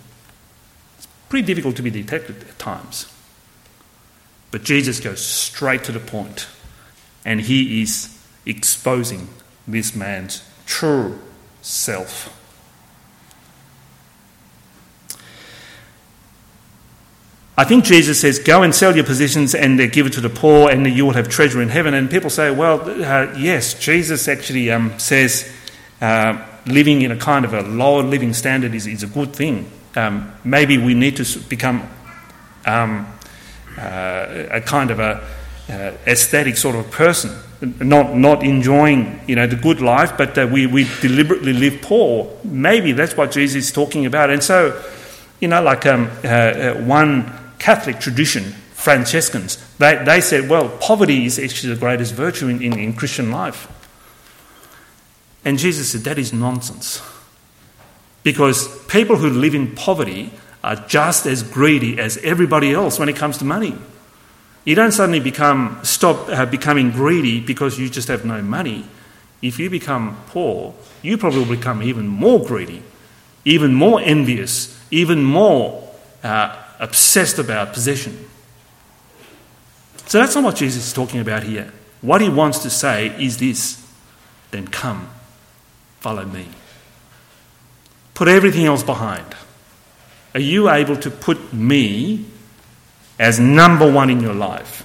it's 0.98 1.08
pretty 1.28 1.46
difficult 1.46 1.76
to 1.76 1.82
be 1.82 1.90
detected 1.90 2.42
at 2.42 2.58
times. 2.58 3.12
But 4.52 4.64
Jesus 4.64 5.00
goes 5.00 5.24
straight 5.24 5.84
to 5.86 5.92
the 5.92 6.00
point, 6.00 6.48
and 7.26 7.42
he 7.42 7.82
is 7.82 8.18
exposing 8.46 9.30
this 9.68 9.96
man's 9.96 10.44
true 10.66 11.20
self. 11.62 12.38
I 17.62 17.64
think 17.64 17.86
Jesus 17.86 18.20
says, 18.20 18.40
Go 18.40 18.64
and 18.64 18.74
sell 18.74 18.96
your 18.96 19.06
possessions 19.06 19.54
and 19.54 19.78
give 19.92 20.08
it 20.08 20.14
to 20.14 20.22
the 20.22 20.32
poor, 20.32 20.72
and 20.72 20.88
you 20.88 21.06
will 21.06 21.14
have 21.14 21.30
treasure 21.30 21.62
in 21.62 21.70
heaven. 21.70 21.94
And 21.94 22.10
people 22.10 22.32
say, 22.32 22.50
Well, 22.50 22.82
uh, 22.82 23.38
yes, 23.38 23.76
Jesus 23.76 24.28
actually 24.28 24.72
um, 24.72 24.98
says, 24.98 25.48
uh, 26.02 26.44
living 26.66 27.04
in 27.04 27.12
a 27.12 27.18
kind 27.18 27.46
of 27.46 27.54
a 27.54 27.62
lower 27.62 28.02
living 28.02 28.34
standard 28.34 28.74
is, 28.74 28.88
is 28.88 29.04
a 29.04 29.08
good 29.08 29.36
thing. 29.36 29.70
Um, 29.96 30.34
maybe 30.44 30.80
we 30.80 30.96
need 30.96 31.18
to 31.18 31.40
become 31.42 31.88
um, 32.66 33.06
uh, 33.78 34.48
a 34.50 34.62
kind 34.62 34.90
of 34.90 35.00
a 35.00 35.24
uh, 35.70 35.92
ascetic 36.08 36.58
sort 36.58 36.76
of 36.76 36.90
person, 36.90 37.30
not 37.80 38.16
not 38.16 38.42
enjoying 38.42 39.22
you 39.28 39.36
know 39.36 39.46
the 39.46 39.56
good 39.56 39.82
life, 39.82 40.18
but 40.18 40.36
uh, 40.36 40.48
we 40.52 40.66
we 40.66 40.90
deliberately 41.00 41.54
live 41.54 41.80
poor. 41.84 42.36
Maybe 42.44 42.92
that's 42.94 43.16
what 43.16 43.30
Jesus 43.30 43.66
is 43.66 43.72
talking 43.72 44.08
about. 44.08 44.32
And 44.32 44.44
so, 44.44 44.82
you 45.40 45.48
know, 45.48 45.62
like 45.62 45.86
um, 45.86 46.10
uh, 46.24 46.28
uh, 46.28 46.74
one 46.86 47.38
Catholic 47.62 48.00
tradition, 48.00 48.44
Franciscans, 48.74 49.64
they, 49.78 50.04
they 50.04 50.20
said, 50.20 50.50
well, 50.50 50.68
poverty 50.68 51.26
is 51.26 51.38
actually 51.38 51.76
the 51.76 51.80
greatest 51.80 52.16
virtue 52.16 52.48
in, 52.48 52.60
in, 52.60 52.80
in 52.80 52.94
Christian 52.94 53.30
life. 53.30 53.68
And 55.46 55.60
Jesus 55.60 55.92
said, 55.92 56.02
That 56.02 56.18
is 56.18 56.34
nonsense. 56.34 57.02
Because 58.24 58.84
people 58.86 59.18
who 59.18 59.30
live 59.30 59.54
in 59.54 59.76
poverty 59.76 60.32
are 60.64 60.76
just 60.76 61.28
as 61.28 61.44
greedy 61.44 62.00
as 62.00 62.18
everybody 62.18 62.74
else 62.74 62.98
when 62.98 63.10
it 63.10 63.16
comes 63.16 63.38
to 63.40 63.46
money. 63.46 63.76
You 64.66 64.76
don't 64.76 64.92
suddenly 64.92 65.20
become 65.20 65.80
stop 65.84 66.30
uh, 66.30 66.46
becoming 66.46 66.92
greedy 66.92 67.40
because 67.40 67.80
you 67.80 67.90
just 67.90 68.08
have 68.08 68.26
no 68.26 68.42
money. 68.42 68.86
If 69.42 69.60
you 69.60 69.70
become 69.70 70.18
poor, 70.28 70.74
you 71.04 71.18
probably 71.18 71.56
become 71.56 71.84
even 71.84 72.08
more 72.08 72.44
greedy, 72.44 72.84
even 73.46 73.74
more 73.74 74.00
envious, 74.02 74.80
even 74.92 75.24
more 75.24 75.88
uh, 76.24 76.56
obsessed 76.82 77.40
about 77.40 77.72
possession. 77.72 78.28
So 80.08 80.20
that's 80.20 80.36
not 80.36 80.44
what 80.44 80.58
Jesus 80.58 80.88
is 80.88 80.94
talking 80.94 81.22
about 81.22 81.44
here. 81.44 81.72
What 82.02 82.20
he 82.20 82.28
wants 82.28 82.60
to 82.60 82.70
say 82.70 83.16
is 83.24 83.38
this 83.38 83.78
then 84.52 84.68
come 84.68 85.10
Follow 86.02 86.26
me. 86.26 86.48
Put 88.16 88.28
everything 88.28 88.66
else 88.66 88.82
behind. 88.82 89.36
Are 90.34 90.40
you 90.40 90.68
able 90.68 90.98
to 90.98 91.12
put 91.12 91.54
me 91.54 92.26
as 93.20 93.40
number 93.40 93.90
one 93.90 94.10
in 94.10 94.20
your 94.20 94.34
life? 94.34 94.84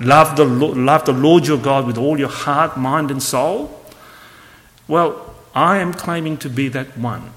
Love 0.00 0.36
the, 0.36 0.46
love 0.46 1.04
the 1.04 1.12
Lord 1.12 1.46
your 1.46 1.58
God 1.58 1.86
with 1.86 1.98
all 1.98 2.18
your 2.18 2.30
heart, 2.30 2.78
mind, 2.78 3.10
and 3.10 3.22
soul? 3.22 3.78
Well, 4.86 5.34
I 5.54 5.78
am 5.78 5.92
claiming 5.92 6.38
to 6.38 6.48
be 6.48 6.68
that 6.68 6.96
one. 6.96 7.30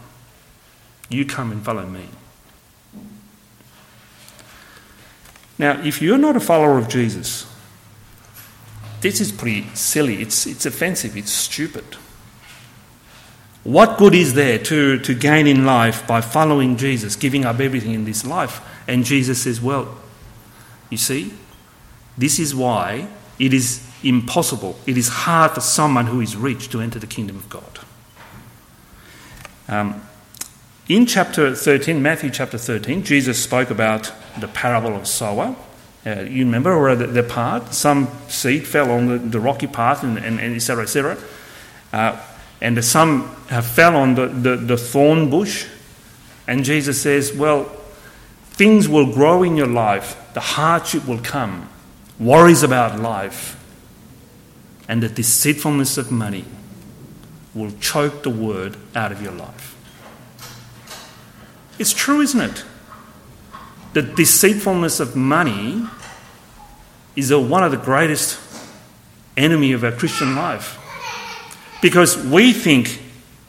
You 1.09 1.25
come 1.25 1.51
and 1.51 1.61
follow 1.61 1.85
me. 1.85 2.05
Now, 5.61 5.79
if 5.83 6.01
you're 6.01 6.17
not 6.17 6.35
a 6.35 6.39
follower 6.39 6.79
of 6.79 6.89
Jesus, 6.89 7.45
this 9.01 9.21
is 9.21 9.31
pretty 9.31 9.67
silly. 9.75 10.19
It's, 10.19 10.47
it's 10.47 10.65
offensive. 10.65 11.15
It's 11.15 11.31
stupid. 11.31 11.85
What 13.63 13.99
good 13.99 14.15
is 14.15 14.33
there 14.33 14.57
to, 14.57 14.97
to 14.97 15.13
gain 15.13 15.45
in 15.45 15.63
life 15.63 16.07
by 16.07 16.19
following 16.21 16.77
Jesus, 16.77 17.15
giving 17.15 17.45
up 17.45 17.59
everything 17.59 17.93
in 17.93 18.05
this 18.05 18.25
life? 18.25 18.59
And 18.87 19.05
Jesus 19.05 19.43
says, 19.43 19.61
Well, 19.61 19.95
you 20.89 20.97
see, 20.97 21.31
this 22.17 22.39
is 22.39 22.55
why 22.55 23.07
it 23.37 23.53
is 23.53 23.87
impossible, 24.03 24.79
it 24.87 24.97
is 24.97 25.09
hard 25.09 25.51
for 25.51 25.61
someone 25.61 26.07
who 26.07 26.21
is 26.21 26.35
rich 26.35 26.69
to 26.69 26.81
enter 26.81 26.97
the 26.97 27.05
kingdom 27.05 27.35
of 27.35 27.47
God. 27.49 27.79
Um, 29.67 30.01
in 30.87 31.05
chapter 31.05 31.55
13, 31.55 32.01
Matthew 32.01 32.29
chapter 32.29 32.57
13, 32.57 33.03
Jesus 33.03 33.41
spoke 33.41 33.69
about 33.69 34.11
the 34.39 34.47
parable 34.47 34.95
of 34.95 35.07
sower. 35.07 35.55
Uh, 36.05 36.21
you 36.21 36.45
remember, 36.45 36.73
or 36.73 36.95
the, 36.95 37.07
the 37.07 37.23
part? 37.23 37.73
Some 37.73 38.07
seed 38.27 38.65
fell 38.65 38.91
on 38.91 39.07
the, 39.07 39.17
the 39.17 39.39
rocky 39.39 39.67
path, 39.67 40.03
and, 40.03 40.17
and, 40.17 40.39
and 40.39 40.55
et 40.55 40.59
cetera, 40.59 40.83
et 40.83 40.87
cetera. 40.87 41.17
Uh, 41.93 42.19
and 42.61 42.83
some 42.83 43.29
fell 43.29 43.95
on 43.95 44.15
the, 44.15 44.27
the, 44.27 44.55
the 44.55 44.77
thorn 44.77 45.29
bush. 45.29 45.67
And 46.47 46.63
Jesus 46.63 47.01
says, 47.01 47.33
Well, 47.33 47.65
things 48.51 48.89
will 48.89 49.13
grow 49.13 49.43
in 49.43 49.55
your 49.55 49.67
life, 49.67 50.15
the 50.33 50.39
hardship 50.39 51.07
will 51.07 51.19
come, 51.19 51.69
worries 52.19 52.63
about 52.63 52.99
life, 52.99 53.57
and 54.87 55.01
the 55.01 55.09
deceitfulness 55.09 55.97
of 55.97 56.11
money 56.11 56.45
will 57.53 57.71
choke 57.79 58.23
the 58.23 58.29
word 58.29 58.77
out 58.95 59.11
of 59.11 59.21
your 59.21 59.33
life. 59.33 59.75
It's 61.81 61.93
true, 61.93 62.21
isn't 62.21 62.39
it? 62.39 62.63
The 63.93 64.03
deceitfulness 64.03 64.99
of 64.99 65.15
money 65.15 65.83
is 67.15 67.31
a, 67.31 67.39
one 67.39 67.63
of 67.63 67.71
the 67.71 67.77
greatest 67.77 68.39
enemy 69.35 69.71
of 69.71 69.83
our 69.83 69.91
Christian 69.91 70.35
life. 70.35 70.77
Because 71.81 72.23
we 72.23 72.53
think 72.53 73.01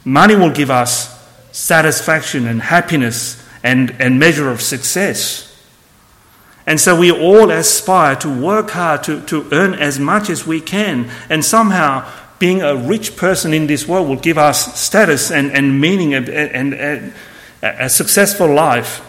money 0.07 0.35
will 0.35 0.51
give 0.51 0.71
us 0.71 1.13
satisfaction 1.53 2.47
and 2.47 2.63
happiness 2.63 3.37
and, 3.63 3.95
and 4.01 4.19
measure 4.19 4.49
of 4.49 4.63
success. 4.63 5.55
And 6.67 6.81
so 6.81 6.99
we 6.99 7.13
all 7.13 7.51
aspire 7.51 8.17
to 8.17 8.43
work 8.43 8.71
hard 8.71 9.05
to, 9.05 9.21
to 9.27 9.47
earn 9.53 9.75
as 9.75 9.99
much 9.99 10.31
as 10.31 10.47
we 10.47 10.63
can. 10.63 11.11
And 11.29 11.45
somehow 11.45 12.11
being 12.39 12.63
a 12.63 12.75
rich 12.75 13.15
person 13.15 13.53
in 13.53 13.67
this 13.67 13.87
world 13.87 14.09
will 14.09 14.17
give 14.17 14.39
us 14.39 14.81
status 14.81 15.31
and, 15.31 15.53
and 15.53 15.79
meaning 15.79 16.15
and, 16.15 16.31
and, 16.31 16.73
and 16.73 17.13
a 17.63 17.89
successful 17.89 18.53
life. 18.53 19.01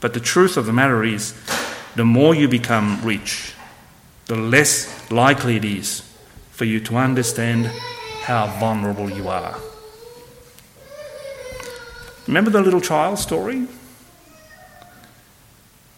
But 0.00 0.14
the 0.14 0.20
truth 0.20 0.56
of 0.56 0.66
the 0.66 0.72
matter 0.72 1.02
is, 1.02 1.34
the 1.96 2.04
more 2.04 2.34
you 2.34 2.48
become 2.48 3.00
rich, 3.02 3.54
the 4.26 4.36
less 4.36 5.10
likely 5.10 5.56
it 5.56 5.64
is 5.64 6.02
for 6.50 6.64
you 6.64 6.80
to 6.80 6.96
understand 6.96 7.66
how 8.22 8.46
vulnerable 8.58 9.10
you 9.10 9.28
are. 9.28 9.58
Remember 12.26 12.50
the 12.50 12.60
little 12.60 12.80
child 12.80 13.18
story? 13.18 13.66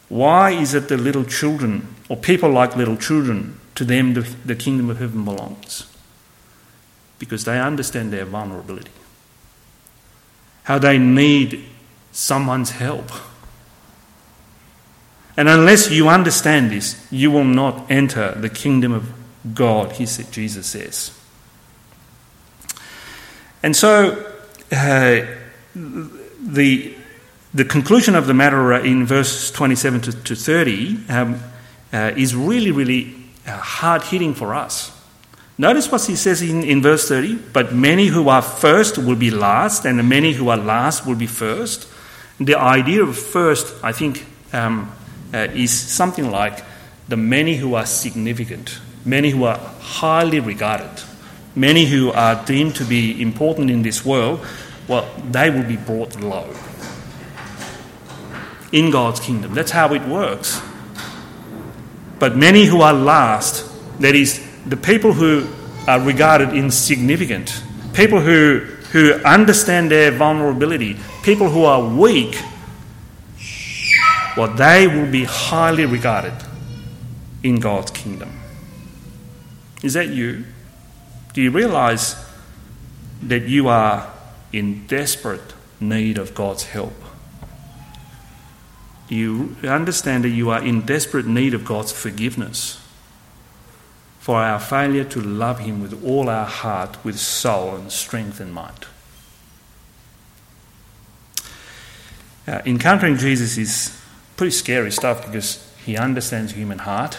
Why 0.09 0.51
is 0.51 0.75
it 0.75 0.89
the 0.89 0.97
little 0.97 1.25
children, 1.25 1.95
or 2.09 2.17
people 2.17 2.51
like 2.51 2.77
little 2.77 2.97
children, 2.97 3.61
to 3.75 3.85
them 3.85 4.15
the, 4.15 4.23
the 4.45 4.55
kingdom 4.55 4.89
of 4.89 4.99
heaven 4.99 5.25
belongs? 5.25 5.87
Because 7.19 7.45
they 7.45 7.61
understand 7.61 8.13
their 8.13 8.25
vulnerability 8.25 8.91
how 10.69 10.79
they 10.79 10.99
need 10.99 11.65
someone's 12.13 12.73
help. 12.73 13.11
And 15.35 15.49
unless 15.49 15.91
you 15.91 16.11
understand 16.11 16.71
this, 16.71 17.07
you 17.11 17.31
will 17.31 17.45
not 17.45 17.91
enter 17.91 18.33
the 18.33 18.51
kingdom 18.51 18.93
of 18.93 19.11
God, 19.55 19.93
he 19.93 20.05
said, 20.05 20.31
Jesus 20.31 20.67
says. 20.67 21.19
And 23.63 23.75
so, 23.75 24.31
uh, 24.71 25.25
the, 25.75 26.95
the 27.55 27.65
conclusion 27.65 28.15
of 28.15 28.27
the 28.27 28.35
matter 28.35 28.75
in 28.75 29.07
verse 29.07 29.51
27 29.51 30.03
to, 30.03 30.13
to 30.25 30.37
30 30.37 30.99
um, 31.09 31.43
uh, 31.95 32.13
is 32.15 32.37
really, 32.37 32.73
really 32.73 33.15
uh, 33.47 33.57
hard 33.57 34.03
hitting 34.03 34.35
for 34.35 34.53
us. 34.53 34.93
Notice 35.61 35.91
what 35.91 36.05
he 36.07 36.15
says 36.15 36.41
in, 36.41 36.63
in 36.63 36.81
verse 36.81 37.09
30 37.09 37.35
But 37.53 37.75
many 37.75 38.07
who 38.07 38.29
are 38.29 38.43
first 38.43 38.97
will 38.97 39.17
be 39.17 39.31
last, 39.31 39.85
and 39.85 40.09
many 40.09 40.33
who 40.33 40.49
are 40.49 40.57
last 40.57 41.05
will 41.05 41.17
be 41.17 41.27
first. 41.27 41.89
The 42.39 42.55
idea 42.55 43.03
of 43.03 43.19
first, 43.19 43.75
I 43.83 43.91
think, 43.91 44.25
um, 44.53 44.93
uh, 45.35 45.49
is 45.53 45.73
something 45.73 46.31
like 46.31 46.65
the 47.09 47.17
many 47.17 47.57
who 47.57 47.75
are 47.75 47.87
significant, 47.87 48.79
many 49.05 49.31
who 49.31 49.45
are 49.45 49.59
highly 49.81 50.39
regarded, 50.39 51.03
many 51.57 51.87
who 51.87 52.13
are 52.13 52.45
deemed 52.45 52.77
to 52.77 52.85
be 52.85 53.21
important 53.21 53.71
in 53.71 53.83
this 53.83 54.05
world, 54.05 54.47
well, 54.87 55.09
they 55.31 55.51
will 55.51 55.65
be 55.65 55.77
brought 55.77 56.19
low 56.21 56.49
in 58.73 58.91
God's 58.91 59.21
kingdom. 59.21 59.55
That's 59.55 59.71
how 59.71 59.93
it 59.95 60.03
works. 60.03 60.61
But 62.19 62.37
many 62.37 62.65
who 62.65 62.81
are 62.81 62.93
last, 62.93 63.65
that 64.01 64.15
is, 64.15 64.48
the 64.69 64.77
people 64.77 65.13
who 65.13 65.47
are 65.87 66.01
regarded 66.01 66.53
insignificant, 66.53 67.63
people 67.95 68.21
who, 68.21 68.59
who 68.93 69.15
understand 69.25 69.91
their 69.91 70.11
vulnerability, 70.11 70.97
people 71.23 71.49
who 71.49 71.65
are 71.65 71.83
weak, 71.83 72.39
well, 74.37 74.55
they 74.55 74.87
will 74.87 75.11
be 75.11 75.25
highly 75.25 75.85
regarded 75.85 76.35
in 77.43 77.57
God's 77.57 77.91
kingdom. 77.91 78.39
Is 79.83 79.95
that 79.95 80.09
you? 80.09 80.45
Do 81.33 81.43
you 81.43 81.51
realize 81.51 82.17
that 83.23 83.45
you 83.45 83.69
are 83.69 84.13
in 84.53 84.87
desperate 84.87 85.55
need 85.81 86.19
of 86.19 86.35
God's 86.35 86.65
help? 86.65 86.95
Do 89.09 89.15
you 89.15 89.57
understand 89.65 90.25
that 90.25 90.31
you 90.31 90.51
are 90.51 90.63
in 90.63 90.83
desperate 90.83 91.27
need 91.27 91.55
of 91.55 91.65
God's 91.65 91.93
forgiveness? 91.93 92.78
For 94.29 94.43
our 94.43 94.61
failure 94.61 95.05
to 95.05 95.23
love 95.23 95.61
Him 95.61 95.81
with 95.81 96.05
all 96.05 96.29
our 96.29 96.45
heart, 96.45 97.03
with 97.03 97.19
soul 97.19 97.77
and 97.77 97.91
strength 97.91 98.41
and 98.41 98.53
might. 98.53 98.85
Uh, 102.47 102.61
encountering 102.67 103.17
Jesus 103.17 103.57
is 103.57 103.99
pretty 104.37 104.51
scary 104.51 104.93
stuff 104.93 105.25
because 105.25 105.67
He 105.83 105.97
understands 105.97 106.53
human 106.53 106.81
heart. 106.81 107.17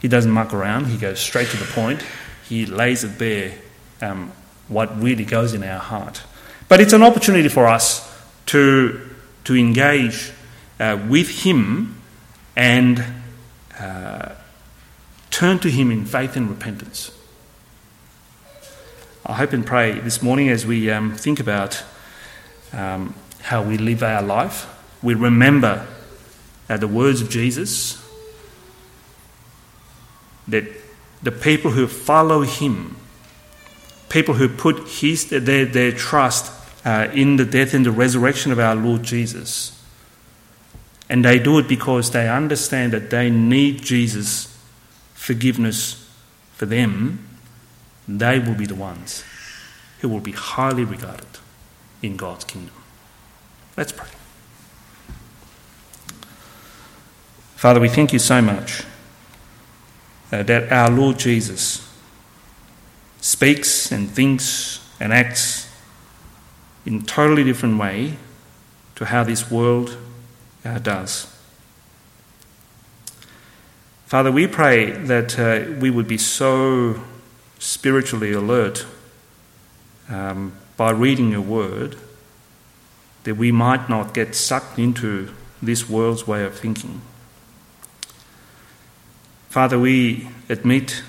He 0.00 0.08
doesn't 0.08 0.30
muck 0.30 0.54
around, 0.54 0.86
He 0.86 0.96
goes 0.96 1.20
straight 1.20 1.48
to 1.48 1.58
the 1.58 1.66
point. 1.66 2.02
He 2.48 2.64
lays 2.64 3.04
it 3.04 3.18
bare 3.18 3.52
um, 4.00 4.32
what 4.68 4.98
really 4.98 5.26
goes 5.26 5.52
in 5.52 5.62
our 5.62 5.78
heart. 5.78 6.22
But 6.70 6.80
it's 6.80 6.94
an 6.94 7.02
opportunity 7.02 7.50
for 7.50 7.66
us 7.66 8.18
to, 8.46 9.10
to 9.44 9.54
engage 9.54 10.32
uh, 10.78 10.98
with 11.06 11.44
Him 11.44 12.00
and 12.56 13.04
uh, 13.78 14.36
Turn 15.40 15.58
to 15.60 15.70
Him 15.70 15.90
in 15.90 16.04
faith 16.04 16.36
and 16.36 16.50
repentance. 16.50 17.10
I 19.24 19.32
hope 19.32 19.54
and 19.54 19.64
pray 19.64 19.98
this 19.98 20.22
morning 20.22 20.50
as 20.50 20.66
we 20.66 20.90
um, 20.90 21.16
think 21.16 21.40
about 21.40 21.82
um, 22.74 23.14
how 23.40 23.62
we 23.62 23.78
live 23.78 24.02
our 24.02 24.20
life, 24.20 24.66
we 25.02 25.14
remember 25.14 25.86
uh, 26.68 26.76
the 26.76 26.86
words 26.86 27.22
of 27.22 27.30
Jesus 27.30 28.06
that 30.46 30.64
the 31.22 31.32
people 31.32 31.70
who 31.70 31.86
follow 31.86 32.42
Him, 32.42 32.96
people 34.10 34.34
who 34.34 34.46
put 34.46 34.86
his, 34.88 35.30
their, 35.30 35.64
their 35.64 35.92
trust 35.92 36.52
uh, 36.84 37.08
in 37.14 37.36
the 37.36 37.46
death 37.46 37.72
and 37.72 37.86
the 37.86 37.90
resurrection 37.90 38.52
of 38.52 38.58
our 38.58 38.74
Lord 38.74 39.04
Jesus, 39.04 39.82
and 41.08 41.24
they 41.24 41.38
do 41.38 41.58
it 41.58 41.66
because 41.66 42.10
they 42.10 42.28
understand 42.28 42.92
that 42.92 43.08
they 43.08 43.30
need 43.30 43.80
Jesus 43.80 44.50
forgiveness 45.30 46.10
for 46.54 46.66
them, 46.66 47.24
they 48.08 48.40
will 48.40 48.56
be 48.56 48.66
the 48.66 48.74
ones 48.74 49.22
who 50.00 50.08
will 50.08 50.18
be 50.18 50.32
highly 50.32 50.82
regarded 50.82 51.38
in 52.02 52.16
God's 52.16 52.44
kingdom. 52.44 52.74
Let's 53.76 53.92
pray. 53.92 54.08
Father, 57.54 57.78
we 57.78 57.88
thank 57.88 58.12
you 58.12 58.18
so 58.18 58.42
much 58.42 58.82
uh, 60.32 60.42
that 60.42 60.72
our 60.72 60.90
Lord 60.90 61.16
Jesus 61.16 61.88
speaks 63.20 63.92
and 63.92 64.10
thinks 64.10 64.80
and 64.98 65.12
acts 65.12 65.70
in 66.84 66.96
a 66.96 67.02
totally 67.02 67.44
different 67.44 67.78
way 67.78 68.16
to 68.96 69.04
how 69.04 69.22
this 69.22 69.48
world 69.48 69.96
uh, 70.64 70.80
does. 70.80 71.32
Father, 74.10 74.32
we 74.32 74.48
pray 74.48 74.90
that 74.90 75.38
uh, 75.38 75.70
we 75.78 75.88
would 75.88 76.08
be 76.08 76.18
so 76.18 77.00
spiritually 77.60 78.32
alert 78.32 78.84
um, 80.08 80.52
by 80.76 80.90
reading 80.90 81.30
your 81.30 81.42
word 81.42 81.94
that 83.22 83.36
we 83.36 83.52
might 83.52 83.88
not 83.88 84.12
get 84.12 84.34
sucked 84.34 84.80
into 84.80 85.32
this 85.62 85.88
world's 85.88 86.26
way 86.26 86.44
of 86.44 86.58
thinking. 86.58 87.02
Father, 89.48 89.78
we 89.78 90.28
admit 90.48 91.04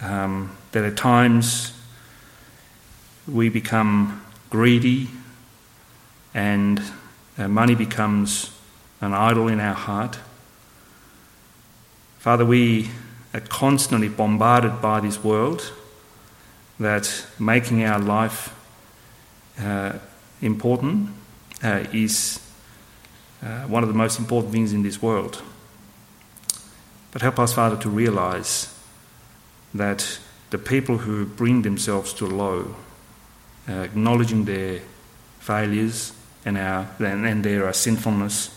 um, 0.00 0.56
that 0.70 0.84
at 0.84 0.96
times 0.96 1.72
we 3.26 3.48
become 3.48 4.24
greedy 4.50 5.08
and 6.32 6.80
uh, 7.36 7.48
money 7.48 7.74
becomes 7.74 8.56
an 9.00 9.14
idol 9.14 9.48
in 9.48 9.58
our 9.58 9.74
heart. 9.74 10.20
Father, 12.20 12.44
we 12.44 12.90
are 13.32 13.40
constantly 13.40 14.10
bombarded 14.10 14.82
by 14.82 15.00
this 15.00 15.24
world 15.24 15.72
that 16.78 17.24
making 17.38 17.82
our 17.82 17.98
life 17.98 18.54
uh, 19.58 19.92
important 20.42 21.08
uh, 21.64 21.82
is 21.94 22.38
uh, 23.42 23.62
one 23.62 23.82
of 23.82 23.88
the 23.88 23.94
most 23.94 24.18
important 24.18 24.52
things 24.52 24.74
in 24.74 24.82
this 24.82 25.00
world. 25.00 25.42
But 27.10 27.22
help 27.22 27.38
us, 27.38 27.54
Father, 27.54 27.78
to 27.78 27.88
realize 27.88 28.68
that 29.72 30.18
the 30.50 30.58
people 30.58 30.98
who 30.98 31.24
bring 31.24 31.62
themselves 31.62 32.12
to 32.12 32.26
low, 32.26 32.76
uh, 33.66 33.72
acknowledging 33.72 34.44
their 34.44 34.80
failures 35.38 36.12
and, 36.44 36.58
our, 36.58 36.86
and, 36.98 37.42
their 37.42 37.72
sinfulness, 37.72 38.54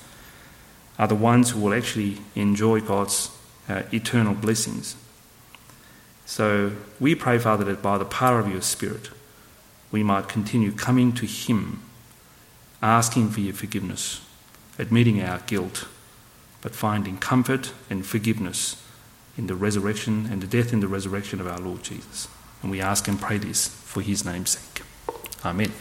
are 1.00 1.08
the 1.08 1.16
ones 1.16 1.52
who 1.52 1.62
will 1.62 1.74
actually 1.74 2.18
enjoy 2.36 2.82
God's 2.82 3.30
uh, 3.70 3.84
eternal 3.92 4.34
blessings. 4.34 4.96
So 6.26 6.74
we 7.00 7.16
pray, 7.16 7.38
Father, 7.38 7.64
that 7.66 7.82
by 7.82 7.98
the 7.98 8.06
power 8.06 8.40
of 8.40 8.48
your 8.48 8.62
Spirit, 8.62 9.10
we 9.92 10.04
might 10.04 10.28
continue 10.28 10.72
coming 10.72 11.14
to 11.14 11.26
Him, 11.26 11.82
asking 12.82 13.30
for 13.30 13.42
your 13.42 13.54
forgiveness, 13.54 14.22
admitting 14.80 15.22
our 15.22 15.40
guilt, 15.40 15.86
but 16.62 16.74
finding 16.74 17.18
comfort 17.18 17.74
and 17.90 18.06
forgiveness 18.06 18.82
in 19.38 19.48
the 19.48 19.56
resurrection 19.56 20.28
and 20.32 20.42
the 20.42 20.48
death 20.48 20.74
and 20.74 20.82
the 20.82 20.88
resurrection 20.88 21.42
of 21.42 21.48
our 21.48 21.60
Lord 21.60 21.84
Jesus. 21.84 22.28
And 22.62 22.72
we 22.72 22.82
ask 22.82 23.08
and 23.08 23.20
pray 23.20 23.38
this 23.38 23.68
for 23.68 24.02
His 24.02 24.26
name's 24.26 24.52
sake. 24.52 24.84
Amen. 25.44 25.72